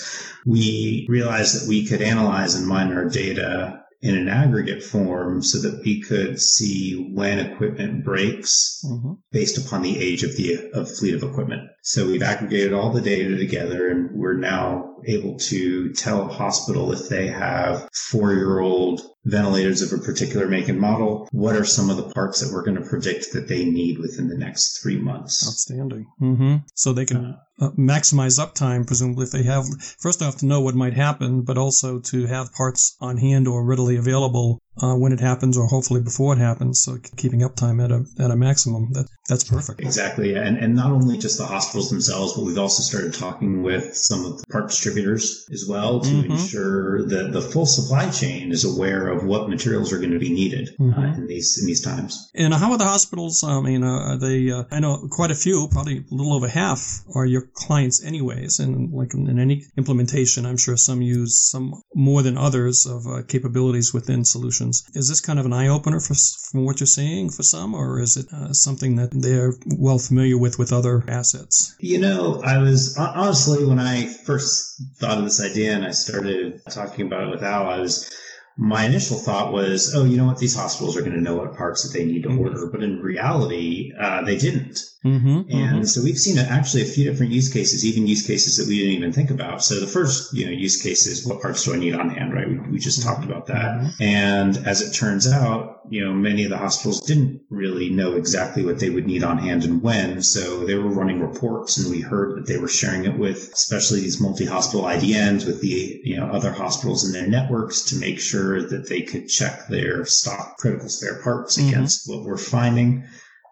We 0.45 1.07
realized 1.09 1.55
that 1.55 1.69
we 1.69 1.87
could 1.87 2.03
analyze 2.03 2.57
and 2.57 2.67
mine 2.67 2.93
our 2.93 3.09
data 3.09 3.81
in 4.03 4.17
an 4.17 4.29
aggregate 4.29 4.83
form 4.83 5.41
so 5.41 5.61
that 5.61 5.85
we 5.85 6.01
could 6.01 6.43
see 6.43 7.13
when 7.15 7.39
equipment 7.39 8.05
breaks 8.05 8.85
mm-hmm. 8.85 9.13
based 9.31 9.65
upon 9.65 9.83
the 9.83 9.97
age 9.97 10.25
of 10.25 10.37
the 10.37 10.73
of 10.75 10.91
fleet 10.91 11.15
of 11.15 11.23
equipment. 11.23 11.71
So 11.87 12.07
we've 12.07 12.23
aggregated 12.23 12.73
all 12.73 12.91
the 12.91 13.03
data 13.03 13.37
together 13.37 13.91
and 13.91 14.11
we're 14.13 14.39
now 14.39 14.97
able 15.07 15.37
to 15.37 15.93
tell 15.93 16.23
a 16.23 16.33
hospital 16.33 16.91
if 16.93 17.11
they 17.11 17.27
have 17.27 17.91
four 17.93 18.33
year 18.33 18.59
old 18.59 19.03
ventilators 19.27 19.83
of 19.83 19.93
a 19.93 20.03
particular 20.03 20.49
make 20.49 20.69
and 20.69 20.81
model, 20.81 21.29
what 21.31 21.57
are 21.57 21.65
some 21.65 21.91
of 21.91 21.99
the 21.99 22.09
parts 22.15 22.41
that 22.41 22.53
we're 22.55 22.65
going 22.65 22.83
to 22.83 22.89
predict 22.89 23.33
that 23.35 23.49
they 23.49 23.67
need 23.67 23.99
within 23.99 24.29
the 24.29 24.37
next 24.37 24.83
three 24.83 24.99
months? 24.99 25.47
Outstanding. 25.47 26.07
Mm-hmm. 26.23 26.57
So 26.75 26.95
they 26.95 27.05
can 27.05 27.37
uh, 27.61 27.71
maximize 27.73 28.39
uptime, 28.39 28.87
presumably, 28.87 29.25
if 29.25 29.31
they 29.31 29.43
have, 29.45 29.67
first 29.99 30.23
off, 30.23 30.39
to 30.39 30.47
know 30.47 30.61
what 30.61 30.75
might 30.75 30.95
happen, 30.95 31.43
but 31.43 31.59
also 31.59 32.01
to 32.01 32.27
have 32.27 32.53
parts 32.55 32.97
on 33.01 33.19
hand 33.19 33.47
or 33.47 33.65
readily 33.65 33.97
available 33.97 34.59
uh, 34.83 34.95
when 34.95 35.13
it 35.13 35.21
happens 35.21 35.57
or 35.57 35.67
hopefully 35.67 36.01
before 36.01 36.35
it 36.35 36.39
happens. 36.39 36.83
So 36.83 36.99
keeping 37.17 37.41
uptime 37.41 37.83
at 37.83 37.91
a, 37.91 38.05
at 38.23 38.31
a 38.31 38.37
maximum. 38.37 38.93
That, 38.93 39.07
that's 39.29 39.45
perfect. 39.45 39.81
Exactly. 39.81 40.35
And, 40.35 40.59
and 40.59 40.75
not 40.75 40.93
only 40.93 41.19
just 41.19 41.39
the 41.39 41.47
hospitals 41.47 41.91
themselves, 41.91 42.35
but 42.35 42.45
we've 42.45 42.59
also 42.59 42.83
started 42.83 43.15
talking 43.15 43.63
with 43.63 43.97
some 43.97 44.25
of 44.25 44.39
the 44.39 44.47
part 44.51 44.69
distributors 44.69 45.47
as 45.53 45.67
well 45.69 46.01
to 46.01 46.09
mm-hmm. 46.09 46.33
ensure 46.33 47.07
that 47.09 47.33
the 47.33 47.41
full 47.41 47.67
supply 47.67 48.11
chain 48.11 48.53
is 48.53 48.65
aware 48.65 49.09
of 49.09 49.25
what 49.25 49.49
materials 49.49 49.93
are 49.93 49.99
going 49.99 50.13
to 50.13 50.19
be 50.19 50.33
needed 50.33 50.71
uh, 50.79 50.83
mm-hmm. 50.83 51.01
uh, 51.01 51.15
in 51.15 51.27
these 51.27 51.59
in 51.61 51.67
these 51.67 51.83
times. 51.83 52.31
And 52.35 52.53
how 52.53 52.73
are 52.73 52.79
the 52.79 52.85
hospitals? 52.85 53.45
I 53.45 53.61
mean, 53.61 53.83
uh, 53.83 53.87
are 53.87 54.19
they? 54.19 54.51
Uh, 54.51 54.65
I 54.71 54.81
know 54.81 55.09
quite 55.11 55.31
a 55.31 55.35
few, 55.35 55.69
probably 55.71 55.99
a 55.99 56.15
little 56.15 56.35
over 56.35 56.49
half, 56.49 57.03
are 57.15 57.27
your 57.27 57.49
clients, 57.55 58.05
anyways. 58.05 58.59
And 58.59 58.93
like 58.93 59.15
in 59.15 59.39
any 59.39 59.65
implementation, 59.77 60.47
I'm 60.47 60.57
sure 60.57 60.77
some 60.77 61.01
use 61.01 61.41
some 61.41 61.75
more 61.95 62.23
than 62.23 62.37
others 62.37 62.87
of 62.87 63.07
uh, 63.07 63.23
capabilities 63.27 63.95
within 63.95 64.25
solutions. 64.25 64.64
Is 64.69 65.09
this 65.09 65.21
kind 65.21 65.39
of 65.39 65.47
an 65.47 65.53
eye 65.53 65.69
opener 65.69 66.01
for 66.01 66.15
from 66.15 66.65
what 66.65 66.81
you're 66.81 66.87
seeing 66.87 67.31
for 67.31 67.43
some, 67.43 67.75
or 67.75 68.01
is 68.01 68.17
it 68.17 68.33
uh, 68.33 68.53
something 68.53 68.97
that 68.97 69.11
they're 69.13 69.55
well 69.67 69.99
familiar 69.99 70.39
with 70.39 70.59
with 70.59 70.73
other 70.73 71.05
assets? 71.09 71.75
You 71.79 72.01
know, 72.01 72.41
I 72.45 72.59
was 72.59 72.97
honestly 72.97 73.65
when 73.65 73.79
I 73.79 74.07
first 74.07 74.83
thought 74.97 75.19
of 75.19 75.25
this 75.25 75.43
idea 75.43 75.75
and 75.75 75.85
I 75.85 75.91
started 75.91 76.63
talking 76.71 77.07
about 77.07 77.29
it 77.29 77.31
with 77.31 77.43
Al, 77.43 77.69
I 77.69 77.81
was 77.81 78.11
my 78.57 78.85
initial 78.85 79.17
thought 79.17 79.53
was, 79.53 79.95
oh, 79.95 80.05
you 80.05 80.17
know 80.17 80.27
what? 80.27 80.39
These 80.39 80.55
hospitals 80.55 80.97
are 80.97 81.01
going 81.01 81.15
to 81.15 81.21
know 81.21 81.37
what 81.37 81.57
parts 81.57 81.83
that 81.83 81.97
they 81.97 82.05
need 82.05 82.23
to 82.23 82.29
mm-hmm. 82.29 82.39
order. 82.39 82.67
But 82.71 82.83
in 82.83 83.01
reality, 83.01 83.93
uh, 83.99 84.23
they 84.23 84.37
didn't. 84.37 84.79
Mm-hmm, 85.05 85.29
and 85.29 85.49
mm-hmm. 85.51 85.83
so 85.83 86.03
we've 86.03 86.17
seen 86.17 86.39
actually 86.39 86.83
a 86.83 86.87
few 86.87 87.05
different 87.05 87.33
use 87.33 87.53
cases, 87.53 87.85
even 87.85 88.07
use 88.07 88.27
cases 88.27 88.57
that 88.57 88.69
we 88.69 88.79
didn't 88.79 88.95
even 88.95 89.13
think 89.13 89.31
about. 89.31 89.63
So 89.63 89.81
the 89.81 89.87
first, 89.87 90.33
you 90.33 90.47
know, 90.47 90.53
use 90.53 90.81
case 90.81 91.07
is 91.07 91.27
what 91.27 91.43
parts 91.43 91.65
do 91.65 91.75
I 91.75 91.79
need 91.79 91.95
on 91.95 92.11
hand, 92.11 92.33
right? 92.33 92.49
We, 92.49 92.59
we 92.59 92.79
just 92.79 93.03
talked 93.03 93.25
about 93.25 93.47
that. 93.49 93.81
Mm-hmm. 93.81 94.03
And 94.03 94.57
as 94.67 94.83
it 94.83 94.93
turns 94.93 95.31
out, 95.31 95.74
you 95.89 96.05
know, 96.05 96.13
many 96.13 96.45
of 96.45 96.51
the 96.51 96.57
hospitals 96.57 97.01
didn't 97.01 97.43
really 97.51 97.91
know 97.91 98.15
exactly 98.15 98.65
what 98.65 98.79
they 98.79 98.91
would 98.91 99.07
need 99.07 99.23
on 99.23 99.39
hand 99.39 99.65
and 99.65 99.83
when. 99.83 100.23
So 100.23 100.65
they 100.65 100.75
were 100.75 100.89
running 100.89 101.21
reports 101.21 101.79
and 101.79 101.91
we 101.91 102.01
heard 102.01 102.37
that 102.37 102.47
they 102.47 102.59
were 102.59 102.69
sharing 102.69 103.05
it 103.05 103.19
with, 103.19 103.53
especially 103.53 104.01
these 104.01 104.21
multi-hospital 104.21 104.87
IDNs 104.87 105.47
with 105.47 105.61
the, 105.61 106.01
you 106.05 106.17
know, 106.17 106.27
other 106.27 106.53
hospitals 106.53 107.05
in 107.05 107.13
their 107.13 107.29
networks 107.29 107.83
to 107.83 107.97
make 107.97 108.19
sure 108.19 108.63
that 108.69 108.89
they 108.89 109.03
could 109.03 109.29
check 109.29 109.69
their 109.69 110.05
stock 110.05 110.57
critical 110.59 110.89
spare 110.89 111.23
parts 111.23 111.59
mm-hmm. 111.59 111.69
against 111.69 112.09
what 112.09 112.25
we're 112.25 112.37
finding 112.37 113.05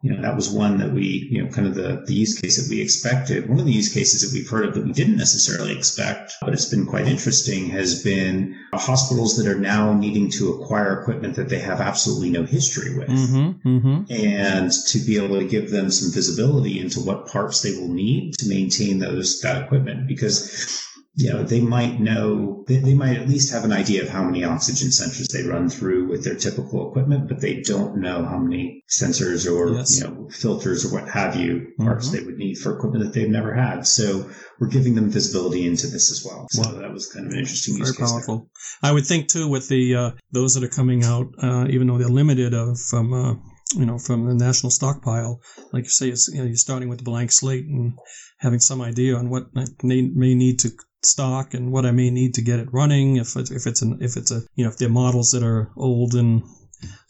you 0.03 0.13
know, 0.13 0.21
that 0.21 0.35
was 0.35 0.51
one 0.51 0.79
that 0.79 0.93
we, 0.93 1.29
you 1.31 1.43
know, 1.43 1.49
kind 1.49 1.67
of 1.67 1.77
the, 1.77 2.03
the 2.07 2.13
use 2.13 2.39
case 2.39 2.61
that 2.61 2.69
we 2.69 2.83
expected. 2.83 3.49
One 3.49 3.61
of 3.61 3.67
the 3.67 3.73
use 3.73 3.93
cases 3.93 4.23
that 4.23 4.37
we've 4.37 4.49
heard 4.49 4.67
of 4.67 4.75
that 4.75 4.85
we 4.85 4.93
didn't 4.93 5.17
necessarily 5.17 5.77
expect, 5.77 6.33
but 6.41 6.53
it's 6.53 6.69
been 6.69 6.87
quite 6.87 7.07
interesting 7.07 7.71
has 7.71 8.03
been 8.03 8.59
hospitals 8.75 9.37
that 9.37 9.47
are 9.47 9.59
now 9.59 9.93
needing 9.93 10.29
to 10.33 10.55
acquire 10.55 11.01
equipment 11.01 11.37
that 11.37 11.49
they 11.49 11.61
have 11.61 11.81
absolutely 11.81 12.31
no 12.31 12.43
history 12.43 12.99
with. 12.99 13.09
Mm-hmm, 13.09 13.69
mm-hmm. 13.69 14.13
And 14.13 14.73
to 14.89 14.99
be 14.99 15.25
able 15.25 15.39
to 15.39 15.47
give 15.47 15.71
them 15.71 15.91
some 15.93 16.13
visibility 16.13 16.81
into 16.81 16.99
what 16.99 17.29
parts 17.29 17.63
they 17.63 17.79
will 17.79 17.93
need 17.93 18.35
to 18.39 18.49
maintain 18.49 18.99
those, 18.99 19.41
that 19.43 19.63
equipment. 19.63 20.09
Because 20.09 20.85
you 21.15 21.31
know, 21.31 21.43
they 21.43 21.61
might 21.61 22.01
know, 22.01 22.65
they, 22.67 22.79
they, 22.79 22.95
might 22.95 23.19
at 23.19 23.29
least 23.29 23.53
have 23.53 23.65
an 23.65 23.73
idea 23.73 24.03
of 24.03 24.09
how 24.09 24.25
many 24.25 24.45
oxygen 24.45 24.89
sensors 24.89 25.31
they 25.31 25.47
run 25.47 25.69
through 25.69 26.09
with 26.09 26.25
their 26.25 26.37
typical 26.37 26.89
equipment, 26.89 27.29
but 27.29 27.41
they 27.41 27.61
don't 27.61 27.99
know 27.99 28.25
how 28.25 28.39
many 28.39 28.83
sensors 28.89 29.51
or, 29.51 29.75
yes. 29.75 30.01
you 30.01 30.07
know, 30.07 30.29
filters 30.31 30.87
or 30.87 30.99
what 30.99 31.11
have 31.11 31.37
you 31.37 31.73
parts 31.79 32.09
mm-hmm. 32.09 32.17
they 32.17 32.25
would 32.25 32.39
need 32.39 32.57
for 32.57 32.75
equipment 32.75 33.05
that 33.05 33.13
they've 33.13 33.29
never 33.29 33.55
had. 33.55 33.87
So 33.87 34.31
we're 34.59 34.69
giving 34.69 34.95
them 34.95 35.11
visibility 35.11 35.67
into 35.67 35.87
this 35.89 36.11
as 36.11 36.25
well. 36.25 36.47
So 36.51 36.63
wow. 36.63 36.81
that 36.81 36.93
was 36.93 37.13
kind 37.13 37.27
of 37.27 37.33
an 37.33 37.41
interesting 37.41 37.77
Very 37.79 37.95
powerful. 37.95 38.49
There. 38.83 38.91
I 38.91 38.93
would 38.93 39.07
think 39.07 39.29
too 39.29 39.49
with 39.49 39.69
the, 39.69 39.95
uh, 39.95 40.11
those 40.31 40.55
that 40.55 40.65
are 40.65 40.69
coming 40.69 41.05
out, 41.05 41.27
uh, 41.43 41.67
even 41.69 41.89
though 41.89 41.99
they're 41.99 42.09
limited 42.09 42.55
of, 42.55 42.81
from, 42.81 43.13
uh, 43.13 43.35
you 43.75 43.85
know, 43.85 43.99
from 43.99 44.27
the 44.27 44.35
national 44.35 44.71
stockpile, 44.71 45.41
like 45.75 45.85
you 45.85 45.91
say, 45.91 46.09
it's, 46.09 46.29
you 46.33 46.41
know, 46.41 46.47
you're 46.47 46.57
starting 46.57 46.89
with 46.89 47.01
a 47.01 47.05
blank 47.05 47.33
slate 47.33 47.67
and 47.67 47.99
having 48.39 48.61
some 48.61 48.81
idea 48.81 49.17
on 49.17 49.29
what 49.29 49.45
may 49.83 50.35
need 50.35 50.59
to 50.61 50.71
stock 51.05 51.55
and 51.55 51.73
what 51.73 51.87
I 51.87 51.91
may 51.91 52.11
need 52.11 52.35
to 52.35 52.43
get 52.43 52.61
it 52.61 52.69
running. 52.73 53.17
If 53.17 53.37
it's, 53.37 53.51
if 53.51 53.67
it's 53.67 53.83
an, 53.83 53.99
if 54.01 54.17
it's 54.17 54.31
a, 54.31 54.43
you 54.55 54.65
know, 54.65 54.71
if 54.71 54.79
they're 54.79 54.89
models 54.89 55.31
that 55.33 55.43
are 55.43 55.71
old 55.77 56.15
and 56.15 56.43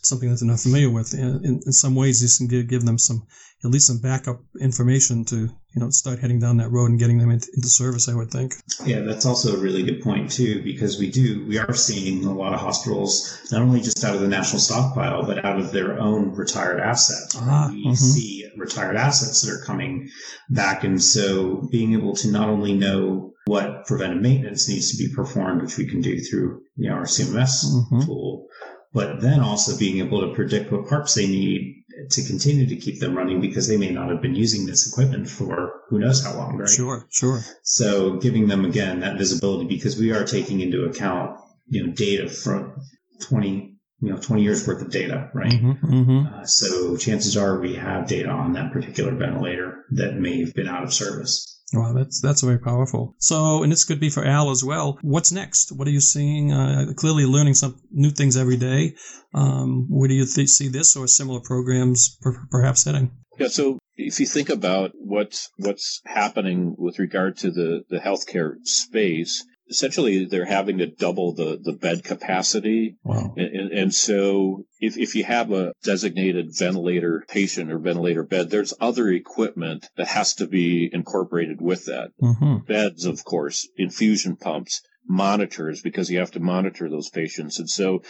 something 0.02 0.28
that 0.28 0.40
they're 0.40 0.48
not 0.48 0.60
familiar 0.60 0.90
with. 0.90 1.14
In, 1.14 1.62
in 1.64 1.72
some 1.72 1.94
ways, 1.94 2.20
this 2.20 2.38
can 2.38 2.48
give, 2.48 2.68
give 2.68 2.84
them 2.84 2.98
some, 2.98 3.26
at 3.64 3.70
least 3.70 3.86
some 3.86 4.00
backup 4.00 4.40
information 4.60 5.24
to, 5.26 5.36
you 5.36 5.80
know, 5.80 5.88
start 5.90 6.18
heading 6.18 6.40
down 6.40 6.56
that 6.56 6.70
road 6.70 6.90
and 6.90 6.98
getting 6.98 7.18
them 7.18 7.30
into, 7.30 7.48
into 7.54 7.68
service, 7.68 8.08
I 8.08 8.14
would 8.14 8.30
think. 8.30 8.54
Yeah, 8.84 9.00
that's 9.00 9.24
also 9.24 9.56
a 9.56 9.60
really 9.60 9.84
good 9.84 10.02
point, 10.02 10.30
too, 10.30 10.62
because 10.62 10.98
we 10.98 11.10
do, 11.10 11.46
we 11.46 11.58
are 11.58 11.72
seeing 11.72 12.24
a 12.24 12.34
lot 12.34 12.52
of 12.52 12.60
hospitals, 12.60 13.40
not 13.52 13.62
only 13.62 13.80
just 13.80 14.04
out 14.04 14.14
of 14.14 14.20
the 14.20 14.28
national 14.28 14.60
stockpile, 14.60 15.24
but 15.24 15.44
out 15.44 15.60
of 15.60 15.70
their 15.70 15.98
own 15.98 16.34
retired 16.34 16.80
assets. 16.80 17.36
Ah, 17.38 17.68
we 17.70 17.86
mm-hmm. 17.86 17.94
see 17.94 18.50
retired 18.56 18.96
assets 18.96 19.42
that 19.42 19.52
are 19.52 19.64
coming 19.64 20.10
back. 20.50 20.84
And 20.84 21.02
so 21.02 21.68
being 21.70 21.94
able 21.94 22.14
to 22.16 22.30
not 22.30 22.48
only 22.48 22.74
know 22.74 23.31
what 23.46 23.86
preventive 23.86 24.22
maintenance 24.22 24.68
needs 24.68 24.92
to 24.92 24.96
be 24.96 25.14
performed, 25.14 25.62
which 25.62 25.76
we 25.76 25.86
can 25.86 26.00
do 26.00 26.20
through 26.20 26.62
you 26.76 26.88
know, 26.88 26.96
our 26.96 27.04
CMS 27.04 27.64
mm-hmm. 27.64 28.00
tool, 28.02 28.46
but 28.92 29.20
then 29.20 29.40
also 29.40 29.76
being 29.76 29.98
able 29.98 30.20
to 30.20 30.34
predict 30.34 30.70
what 30.70 30.88
parts 30.88 31.14
they 31.14 31.26
need 31.26 31.84
to 32.10 32.24
continue 32.24 32.66
to 32.66 32.76
keep 32.76 33.00
them 33.00 33.16
running 33.16 33.40
because 33.40 33.68
they 33.68 33.76
may 33.76 33.90
not 33.90 34.10
have 34.10 34.22
been 34.22 34.34
using 34.34 34.66
this 34.66 34.90
equipment 34.90 35.28
for 35.28 35.82
who 35.88 35.98
knows 35.98 36.24
how 36.24 36.34
long, 36.34 36.56
right? 36.56 36.68
Sure, 36.68 37.06
sure. 37.10 37.40
So 37.62 38.16
giving 38.16 38.48
them 38.48 38.64
again 38.64 39.00
that 39.00 39.18
visibility 39.18 39.66
because 39.66 39.98
we 39.98 40.12
are 40.12 40.24
taking 40.24 40.60
into 40.60 40.84
account, 40.84 41.38
you 41.66 41.86
know, 41.86 41.92
data 41.92 42.28
from 42.28 42.74
20, 43.22 43.76
you 44.00 44.10
know, 44.10 44.16
20 44.16 44.42
years 44.42 44.66
worth 44.66 44.82
of 44.82 44.90
data, 44.90 45.30
right? 45.34 45.52
Mm-hmm, 45.52 45.94
mm-hmm. 45.94 46.34
Uh, 46.34 46.46
so 46.46 46.96
chances 46.96 47.36
are 47.36 47.60
we 47.60 47.74
have 47.74 48.08
data 48.08 48.30
on 48.30 48.54
that 48.54 48.72
particular 48.72 49.14
ventilator 49.14 49.84
that 49.92 50.16
may 50.16 50.40
have 50.40 50.54
been 50.54 50.68
out 50.68 50.84
of 50.84 50.92
service. 50.92 51.51
Wow, 51.72 51.94
that's 51.94 52.20
that's 52.20 52.42
very 52.42 52.58
powerful. 52.58 53.14
So, 53.18 53.62
and 53.62 53.72
this 53.72 53.84
could 53.84 54.00
be 54.00 54.10
for 54.10 54.24
Al 54.24 54.50
as 54.50 54.62
well. 54.62 54.98
What's 55.00 55.32
next? 55.32 55.72
What 55.72 55.88
are 55.88 55.92
you 55.92 56.00
seeing? 56.00 56.52
Uh, 56.52 56.92
clearly, 56.96 57.24
learning 57.24 57.54
some 57.54 57.80
new 57.90 58.10
things 58.10 58.36
every 58.36 58.58
day. 58.58 58.94
Um, 59.34 59.86
where 59.88 60.08
do 60.08 60.14
you 60.14 60.26
th- 60.26 60.48
see 60.48 60.68
this 60.68 60.96
or 60.96 61.06
similar 61.08 61.40
programs 61.40 62.16
per- 62.20 62.46
perhaps 62.50 62.84
heading? 62.84 63.12
Yeah, 63.38 63.48
so 63.48 63.78
if 63.96 64.20
you 64.20 64.26
think 64.26 64.50
about 64.50 64.92
what's 64.94 65.48
what's 65.56 66.02
happening 66.04 66.74
with 66.78 66.98
regard 66.98 67.38
to 67.38 67.50
the 67.50 67.82
the 67.88 67.98
healthcare 67.98 68.56
space, 68.64 69.44
essentially 69.72 70.26
they're 70.26 70.44
having 70.44 70.78
to 70.78 70.86
double 70.86 71.32
the, 71.32 71.58
the 71.60 71.72
bed 71.72 72.04
capacity. 72.04 72.96
Wow. 73.02 73.34
And, 73.36 73.72
and, 73.72 73.94
so 73.94 74.66
if, 74.78 74.98
if 74.98 75.14
you 75.14 75.24
have 75.24 75.50
a 75.50 75.72
designated 75.82 76.50
ventilator 76.56 77.24
patient 77.26 77.72
or 77.72 77.78
ventilator 77.78 78.22
bed, 78.22 78.50
there's 78.50 78.74
other 78.80 79.08
equipment 79.08 79.88
that 79.96 80.08
has 80.08 80.34
to 80.34 80.46
be 80.46 80.90
incorporated 80.92 81.60
with 81.60 81.86
that. 81.86 82.10
Mm-hmm. 82.22 82.66
Beds, 82.66 83.06
of 83.06 83.24
course, 83.24 83.66
infusion 83.78 84.36
pumps, 84.36 84.82
monitors, 85.08 85.80
because 85.80 86.10
you 86.10 86.18
have 86.18 86.32
to 86.32 86.40
monitor 86.40 86.90
those 86.90 87.08
patients. 87.08 87.58
And 87.58 87.70
so, 87.70 88.02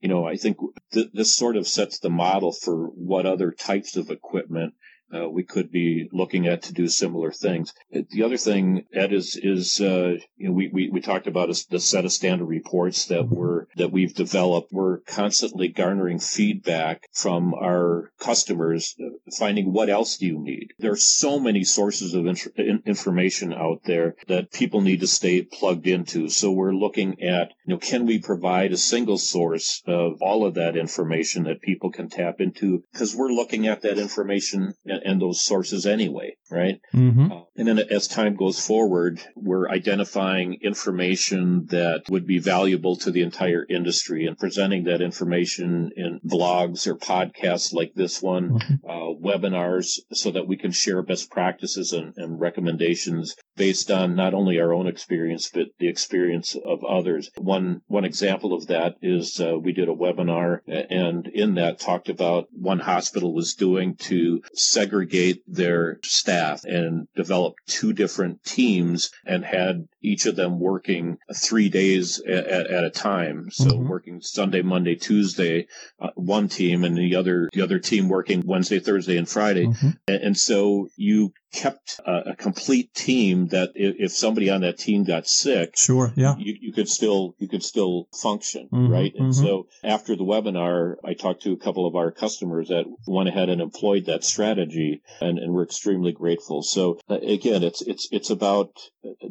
you 0.00 0.08
know, 0.08 0.24
I 0.24 0.36
think 0.36 0.56
th- 0.92 1.10
this 1.12 1.36
sort 1.36 1.56
of 1.56 1.68
sets 1.68 1.98
the 1.98 2.08
model 2.08 2.52
for 2.52 2.86
what 2.86 3.26
other 3.26 3.52
types 3.52 3.96
of 3.96 4.10
equipment 4.10 4.72
uh, 5.14 5.28
we 5.28 5.42
could 5.42 5.70
be 5.70 6.08
looking 6.12 6.46
at 6.46 6.62
to 6.62 6.72
do 6.72 6.88
similar 6.88 7.32
things. 7.32 7.72
The 7.90 8.22
other 8.22 8.36
thing, 8.36 8.84
Ed, 8.92 9.12
is 9.12 9.36
is 9.36 9.80
uh, 9.80 10.16
you 10.36 10.48
know 10.48 10.52
we, 10.52 10.68
we, 10.72 10.90
we 10.90 11.00
talked 11.00 11.26
about 11.26 11.50
a, 11.50 11.64
the 11.70 11.80
set 11.80 12.04
of 12.04 12.12
standard 12.12 12.46
reports 12.46 13.06
that 13.06 13.28
we're 13.28 13.66
that 13.76 13.92
we've 13.92 14.14
developed. 14.14 14.72
We're 14.72 14.98
constantly 15.00 15.68
garnering 15.68 16.20
feedback 16.20 17.08
from 17.12 17.54
our 17.54 18.12
customers, 18.18 18.94
uh, 19.00 19.10
finding 19.36 19.72
what 19.72 19.90
else 19.90 20.16
do 20.16 20.26
you 20.26 20.38
need. 20.38 20.74
There 20.78 20.92
are 20.92 20.96
so 20.96 21.40
many 21.40 21.64
sources 21.64 22.14
of 22.14 22.26
in- 22.26 22.82
information 22.86 23.52
out 23.52 23.82
there 23.84 24.14
that 24.28 24.52
people 24.52 24.80
need 24.80 25.00
to 25.00 25.06
stay 25.06 25.42
plugged 25.42 25.86
into. 25.86 26.28
So 26.28 26.52
we're 26.52 26.72
looking 26.74 27.22
at 27.22 27.52
you 27.64 27.74
know 27.74 27.78
can 27.78 28.06
we 28.06 28.20
provide 28.20 28.72
a 28.72 28.76
single 28.76 29.18
source 29.18 29.82
of 29.86 30.22
all 30.22 30.46
of 30.46 30.54
that 30.54 30.76
information 30.76 31.44
that 31.44 31.62
people 31.62 31.90
can 31.90 32.08
tap 32.08 32.40
into 32.40 32.84
because 32.92 33.14
we're 33.14 33.32
looking 33.32 33.66
at 33.66 33.82
that 33.82 33.98
information 33.98 34.74
and 35.04 35.20
those 35.20 35.42
sources 35.42 35.86
anyway, 35.86 36.36
right? 36.50 36.80
Mm-hmm. 36.94 37.32
Uh, 37.32 37.40
and 37.56 37.68
then 37.68 37.78
as 37.78 38.08
time 38.08 38.36
goes 38.36 38.64
forward, 38.64 39.20
we're 39.36 39.68
identifying 39.68 40.58
information 40.62 41.66
that 41.66 42.02
would 42.08 42.26
be 42.26 42.38
valuable 42.38 42.96
to 42.96 43.10
the 43.10 43.22
entire 43.22 43.66
industry 43.68 44.26
and 44.26 44.38
presenting 44.38 44.84
that 44.84 45.02
information 45.02 45.90
in 45.96 46.20
blogs 46.26 46.86
or 46.86 46.96
podcasts 46.96 47.72
like 47.72 47.92
this 47.94 48.22
one, 48.22 48.58
mm-hmm. 48.58 48.74
uh, 48.88 49.12
webinars, 49.20 49.98
so 50.12 50.30
that 50.30 50.46
we 50.46 50.56
can 50.56 50.72
share 50.72 51.02
best 51.02 51.30
practices 51.30 51.92
and, 51.92 52.14
and 52.16 52.40
recommendations 52.40 53.36
based 53.56 53.90
on 53.90 54.16
not 54.16 54.32
only 54.32 54.58
our 54.58 54.72
own 54.72 54.86
experience 54.86 55.50
but 55.52 55.66
the 55.78 55.88
experience 55.88 56.56
of 56.64 56.82
others. 56.84 57.30
One 57.36 57.82
one 57.88 58.04
example 58.04 58.54
of 58.54 58.68
that 58.68 58.94
is 59.02 59.38
uh, 59.38 59.58
we 59.58 59.72
did 59.72 59.88
a 59.88 59.94
webinar 59.94 60.60
and 60.66 61.26
in 61.26 61.54
that 61.56 61.78
talked 61.78 62.08
about 62.08 62.46
one 62.52 62.78
hospital 62.78 63.34
was 63.34 63.54
doing 63.54 63.96
to 63.96 64.42
segregate 64.90 65.42
their 65.46 66.00
staff 66.02 66.64
and 66.64 67.06
develop 67.14 67.54
two 67.68 67.92
different 67.92 68.42
teams 68.42 69.10
and 69.24 69.44
had 69.44 69.86
each 70.02 70.26
of 70.26 70.36
them 70.36 70.58
working 70.58 71.18
three 71.34 71.68
days 71.68 72.20
at, 72.20 72.46
at 72.46 72.84
a 72.84 72.90
time. 72.90 73.50
So 73.50 73.66
mm-hmm. 73.66 73.88
working 73.88 74.20
Sunday, 74.20 74.62
Monday, 74.62 74.94
Tuesday, 74.94 75.66
uh, 76.00 76.10
one 76.14 76.48
team, 76.48 76.84
and 76.84 76.96
the 76.96 77.16
other 77.16 77.48
the 77.52 77.62
other 77.62 77.78
team 77.78 78.08
working 78.08 78.42
Wednesday, 78.46 78.80
Thursday, 78.80 79.16
and 79.16 79.28
Friday. 79.28 79.66
Mm-hmm. 79.66 79.90
And, 80.08 80.22
and, 80.22 80.36
so 80.36 80.88
you 80.96 81.32
kept 81.52 82.00
a, 82.06 82.30
a 82.30 82.36
complete 82.36 82.94
team 82.94 83.48
that 83.48 83.70
if, 83.74 83.96
if, 83.98 84.12
somebody 84.12 84.50
on 84.50 84.62
that 84.62 84.78
team 84.78 85.04
got 85.04 85.26
sick, 85.26 85.76
sure, 85.76 86.12
yeah, 86.16 86.34
you, 86.38 86.56
you 86.60 86.72
could 86.72 86.88
still 86.88 87.34
you 87.38 87.48
could 87.48 87.62
still 87.62 88.08
function, 88.22 88.68
mm-hmm, 88.72 88.92
right? 88.92 89.12
And 89.14 89.32
mm-hmm. 89.32 89.44
so 89.44 89.66
after 89.84 90.16
the 90.16 90.24
webinar, 90.24 90.96
I 91.04 91.14
talked 91.14 91.42
to 91.42 91.52
a 91.52 91.58
couple 91.58 91.86
of 91.86 91.96
our 91.96 92.10
customers 92.10 92.68
that 92.68 92.84
went 93.06 93.28
ahead 93.28 93.48
and 93.48 93.60
employed 93.60 94.06
that 94.06 94.24
strategy, 94.24 95.02
and, 95.20 95.38
and 95.38 95.52
we're 95.52 95.64
extremely 95.64 96.12
grateful. 96.12 96.62
So 96.62 96.98
uh, 97.08 97.18
again, 97.18 97.62
it's 97.62 97.82
it's 97.82 98.08
it's 98.10 98.30
about 98.30 98.70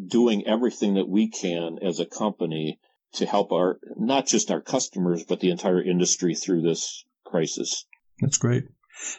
doing 0.08 0.46
everything 0.46 0.59
that 0.60 1.08
we 1.08 1.28
can 1.28 1.80
as 1.82 2.00
a 2.00 2.06
company 2.06 2.80
to 3.14 3.26
help 3.26 3.52
our 3.52 3.80
not 3.98 4.28
just 4.28 4.52
our 4.52 4.62
customers 4.62 5.24
but 5.24 5.40
the 5.40 5.52
entire 5.52 5.82
industry 5.82 6.36
through 6.36 6.62
this 6.62 7.04
crisis. 7.26 7.86
That's 8.22 8.38
great. 8.38 8.66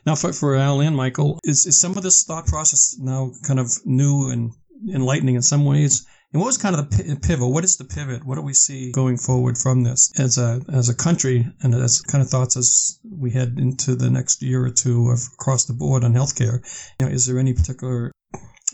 Now, 0.05 0.14
for, 0.14 0.33
for 0.33 0.57
Al 0.57 0.81
and 0.81 0.94
Michael, 0.94 1.38
is, 1.42 1.66
is 1.66 1.81
some 1.81 1.96
of 1.96 2.03
this 2.03 2.24
thought 2.24 2.46
process 2.46 2.96
now 2.98 3.33
kind 3.46 3.59
of 3.59 3.70
new 3.87 4.29
and 4.29 4.53
enlightening 4.92 5.37
in 5.37 5.42
some 5.42 5.64
ways? 5.64 6.07
And 6.33 6.40
what 6.40 6.46
was 6.46 6.59
kind 6.59 6.76
of 6.76 6.90
the 6.90 7.18
pivot? 7.20 7.48
What 7.48 7.64
is 7.64 7.76
the 7.76 7.85
pivot? 7.85 8.24
What 8.24 8.37
do 8.37 8.42
we 8.42 8.55
see 8.55 8.92
going 8.92 9.16
forward 9.16 9.59
from 9.59 9.83
this 9.83 10.12
as 10.18 10.38
a 10.38 10.61
as 10.72 10.88
a 10.88 10.94
country 10.94 11.48
and 11.61 11.74
as 11.74 12.03
kind 12.03 12.22
of 12.22 12.31
thoughts 12.31 12.57
as 12.57 13.00
we 13.11 13.33
head 13.33 13.57
into 13.59 13.96
the 13.96 14.11
next 14.11 14.40
year 14.42 14.64
or 14.64 14.70
two 14.70 15.09
of 15.09 15.20
across 15.35 15.64
the 15.64 15.72
board 15.72 16.05
on 16.05 16.14
healthcare? 16.14 16.62
You 17.00 17.07
know, 17.07 17.12
is 17.12 17.26
there 17.26 17.38
any 17.38 17.53
particular 17.53 18.12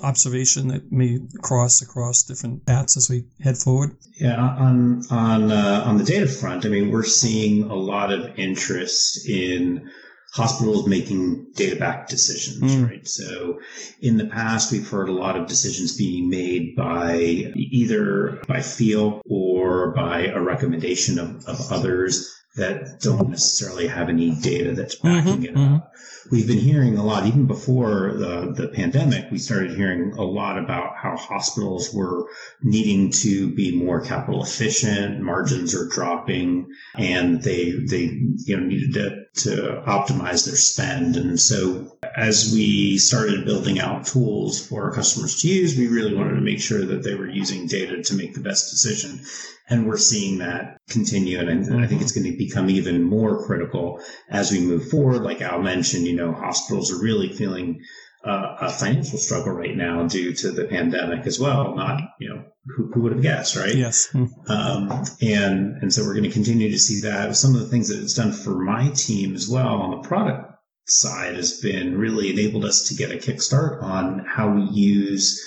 observation 0.02 0.68
that 0.68 0.90
may 0.92 1.20
cross 1.42 1.82
across 1.82 2.22
different 2.24 2.66
paths 2.66 2.96
as 2.96 3.08
we 3.08 3.24
head 3.40 3.58
forward? 3.58 3.96
Yeah, 4.18 4.40
on 4.40 5.02
on 5.10 5.50
uh, 5.52 5.84
on 5.86 5.98
the 5.98 6.04
data 6.04 6.26
front, 6.26 6.64
I 6.64 6.68
mean, 6.68 6.90
we're 6.90 7.04
seeing 7.04 7.64
a 7.64 7.74
lot 7.74 8.12
of 8.12 8.38
interest 8.38 9.28
in 9.28 9.90
hospitals 10.32 10.86
making 10.86 11.46
data 11.54 11.76
back 11.76 12.08
decisions, 12.08 12.76
mm. 12.76 12.88
right? 12.88 13.08
So 13.08 13.60
in 14.00 14.18
the 14.18 14.26
past, 14.26 14.70
we've 14.70 14.88
heard 14.88 15.08
a 15.08 15.12
lot 15.12 15.36
of 15.36 15.46
decisions 15.46 15.96
being 15.96 16.28
made 16.28 16.76
by 16.76 17.16
either 17.16 18.42
by 18.46 18.60
feel 18.60 19.22
or 19.24 19.92
by 19.92 20.26
a 20.26 20.40
recommendation 20.40 21.18
of, 21.18 21.46
of 21.46 21.72
others 21.72 22.36
that 22.56 23.00
don't 23.00 23.30
necessarily 23.30 23.86
have 23.86 24.08
any 24.08 24.34
data 24.34 24.72
that's 24.72 24.96
backing 24.96 25.34
mm-hmm, 25.34 25.44
it 25.44 25.54
mm-hmm. 25.54 25.74
up. 25.74 25.92
We've 26.30 26.46
been 26.46 26.58
hearing 26.58 26.98
a 26.98 27.04
lot, 27.04 27.26
even 27.26 27.46
before 27.46 28.14
the, 28.14 28.52
the 28.56 28.68
pandemic, 28.68 29.30
we 29.30 29.38
started 29.38 29.76
hearing 29.76 30.12
a 30.12 30.22
lot 30.22 30.58
about 30.58 30.96
how 30.96 31.16
hospitals 31.16 31.92
were 31.94 32.28
needing 32.62 33.10
to 33.22 33.54
be 33.54 33.76
more 33.76 34.00
capital 34.00 34.42
efficient, 34.42 35.20
margins 35.20 35.74
are 35.74 35.88
dropping, 35.88 36.66
and 36.96 37.42
they, 37.42 37.72
they, 37.72 38.20
you 38.44 38.56
know, 38.56 38.66
needed 38.66 38.94
to, 38.94 39.24
to 39.42 39.82
optimize 39.86 40.46
their 40.46 40.56
spend. 40.56 41.16
And 41.16 41.38
so 41.38 41.96
as 42.16 42.52
we 42.52 42.98
started 42.98 43.44
building 43.44 43.78
out 43.78 44.06
tools 44.06 44.66
for 44.66 44.84
our 44.84 44.92
customers 44.92 45.40
to 45.42 45.48
use, 45.48 45.76
we 45.76 45.86
really 45.86 46.14
wanted 46.14 46.34
to 46.34 46.40
make 46.40 46.60
sure 46.60 46.84
that 46.84 47.02
they 47.04 47.14
were 47.14 47.28
using 47.28 47.66
data 47.66 48.02
to 48.02 48.14
make 48.14 48.34
the 48.34 48.40
best 48.40 48.70
decision. 48.70 49.20
And 49.68 49.86
we're 49.86 49.96
seeing 49.96 50.38
that 50.38 50.78
continue. 50.88 51.40
And 51.40 51.82
I 51.82 51.88
think 51.88 52.00
it's 52.00 52.12
going 52.12 52.30
to 52.30 52.38
become 52.38 52.70
even 52.70 53.02
more 53.02 53.44
critical 53.44 54.00
as 54.30 54.52
we 54.52 54.60
move 54.60 54.88
forward. 54.88 55.22
Like 55.22 55.40
Al 55.40 55.60
mentioned, 55.60 56.06
you 56.06 56.14
know, 56.16 56.32
hospitals 56.32 56.92
are 56.92 57.02
really 57.02 57.32
feeling 57.32 57.82
uh, 58.24 58.56
a 58.60 58.70
financial 58.70 59.18
struggle 59.18 59.52
right 59.52 59.76
now 59.76 60.06
due 60.06 60.32
to 60.34 60.50
the 60.50 60.64
pandemic 60.64 61.26
as 61.26 61.38
well. 61.38 61.74
Not, 61.76 62.00
you 62.18 62.28
know, 62.28 62.44
who, 62.66 62.90
who 62.92 63.02
would 63.02 63.12
have 63.12 63.22
guessed, 63.22 63.56
right? 63.56 63.74
Yes. 63.74 64.08
Um, 64.14 65.04
and, 65.20 65.82
and 65.82 65.92
so 65.92 66.02
we're 66.02 66.14
going 66.14 66.24
to 66.24 66.30
continue 66.30 66.70
to 66.70 66.78
see 66.78 67.08
that. 67.08 67.36
Some 67.36 67.54
of 67.54 67.60
the 67.60 67.68
things 67.68 67.88
that 67.88 68.02
it's 68.02 68.14
done 68.14 68.32
for 68.32 68.58
my 68.58 68.90
team 68.90 69.34
as 69.34 69.48
well 69.48 69.68
on 69.68 69.90
the 69.90 70.08
product 70.08 70.52
side 70.86 71.36
has 71.36 71.60
been 71.60 71.98
really 71.98 72.30
enabled 72.30 72.64
us 72.64 72.88
to 72.88 72.94
get 72.94 73.12
a 73.12 73.14
kickstart 73.14 73.82
on 73.82 74.24
how 74.26 74.52
we 74.52 74.62
use 74.62 75.40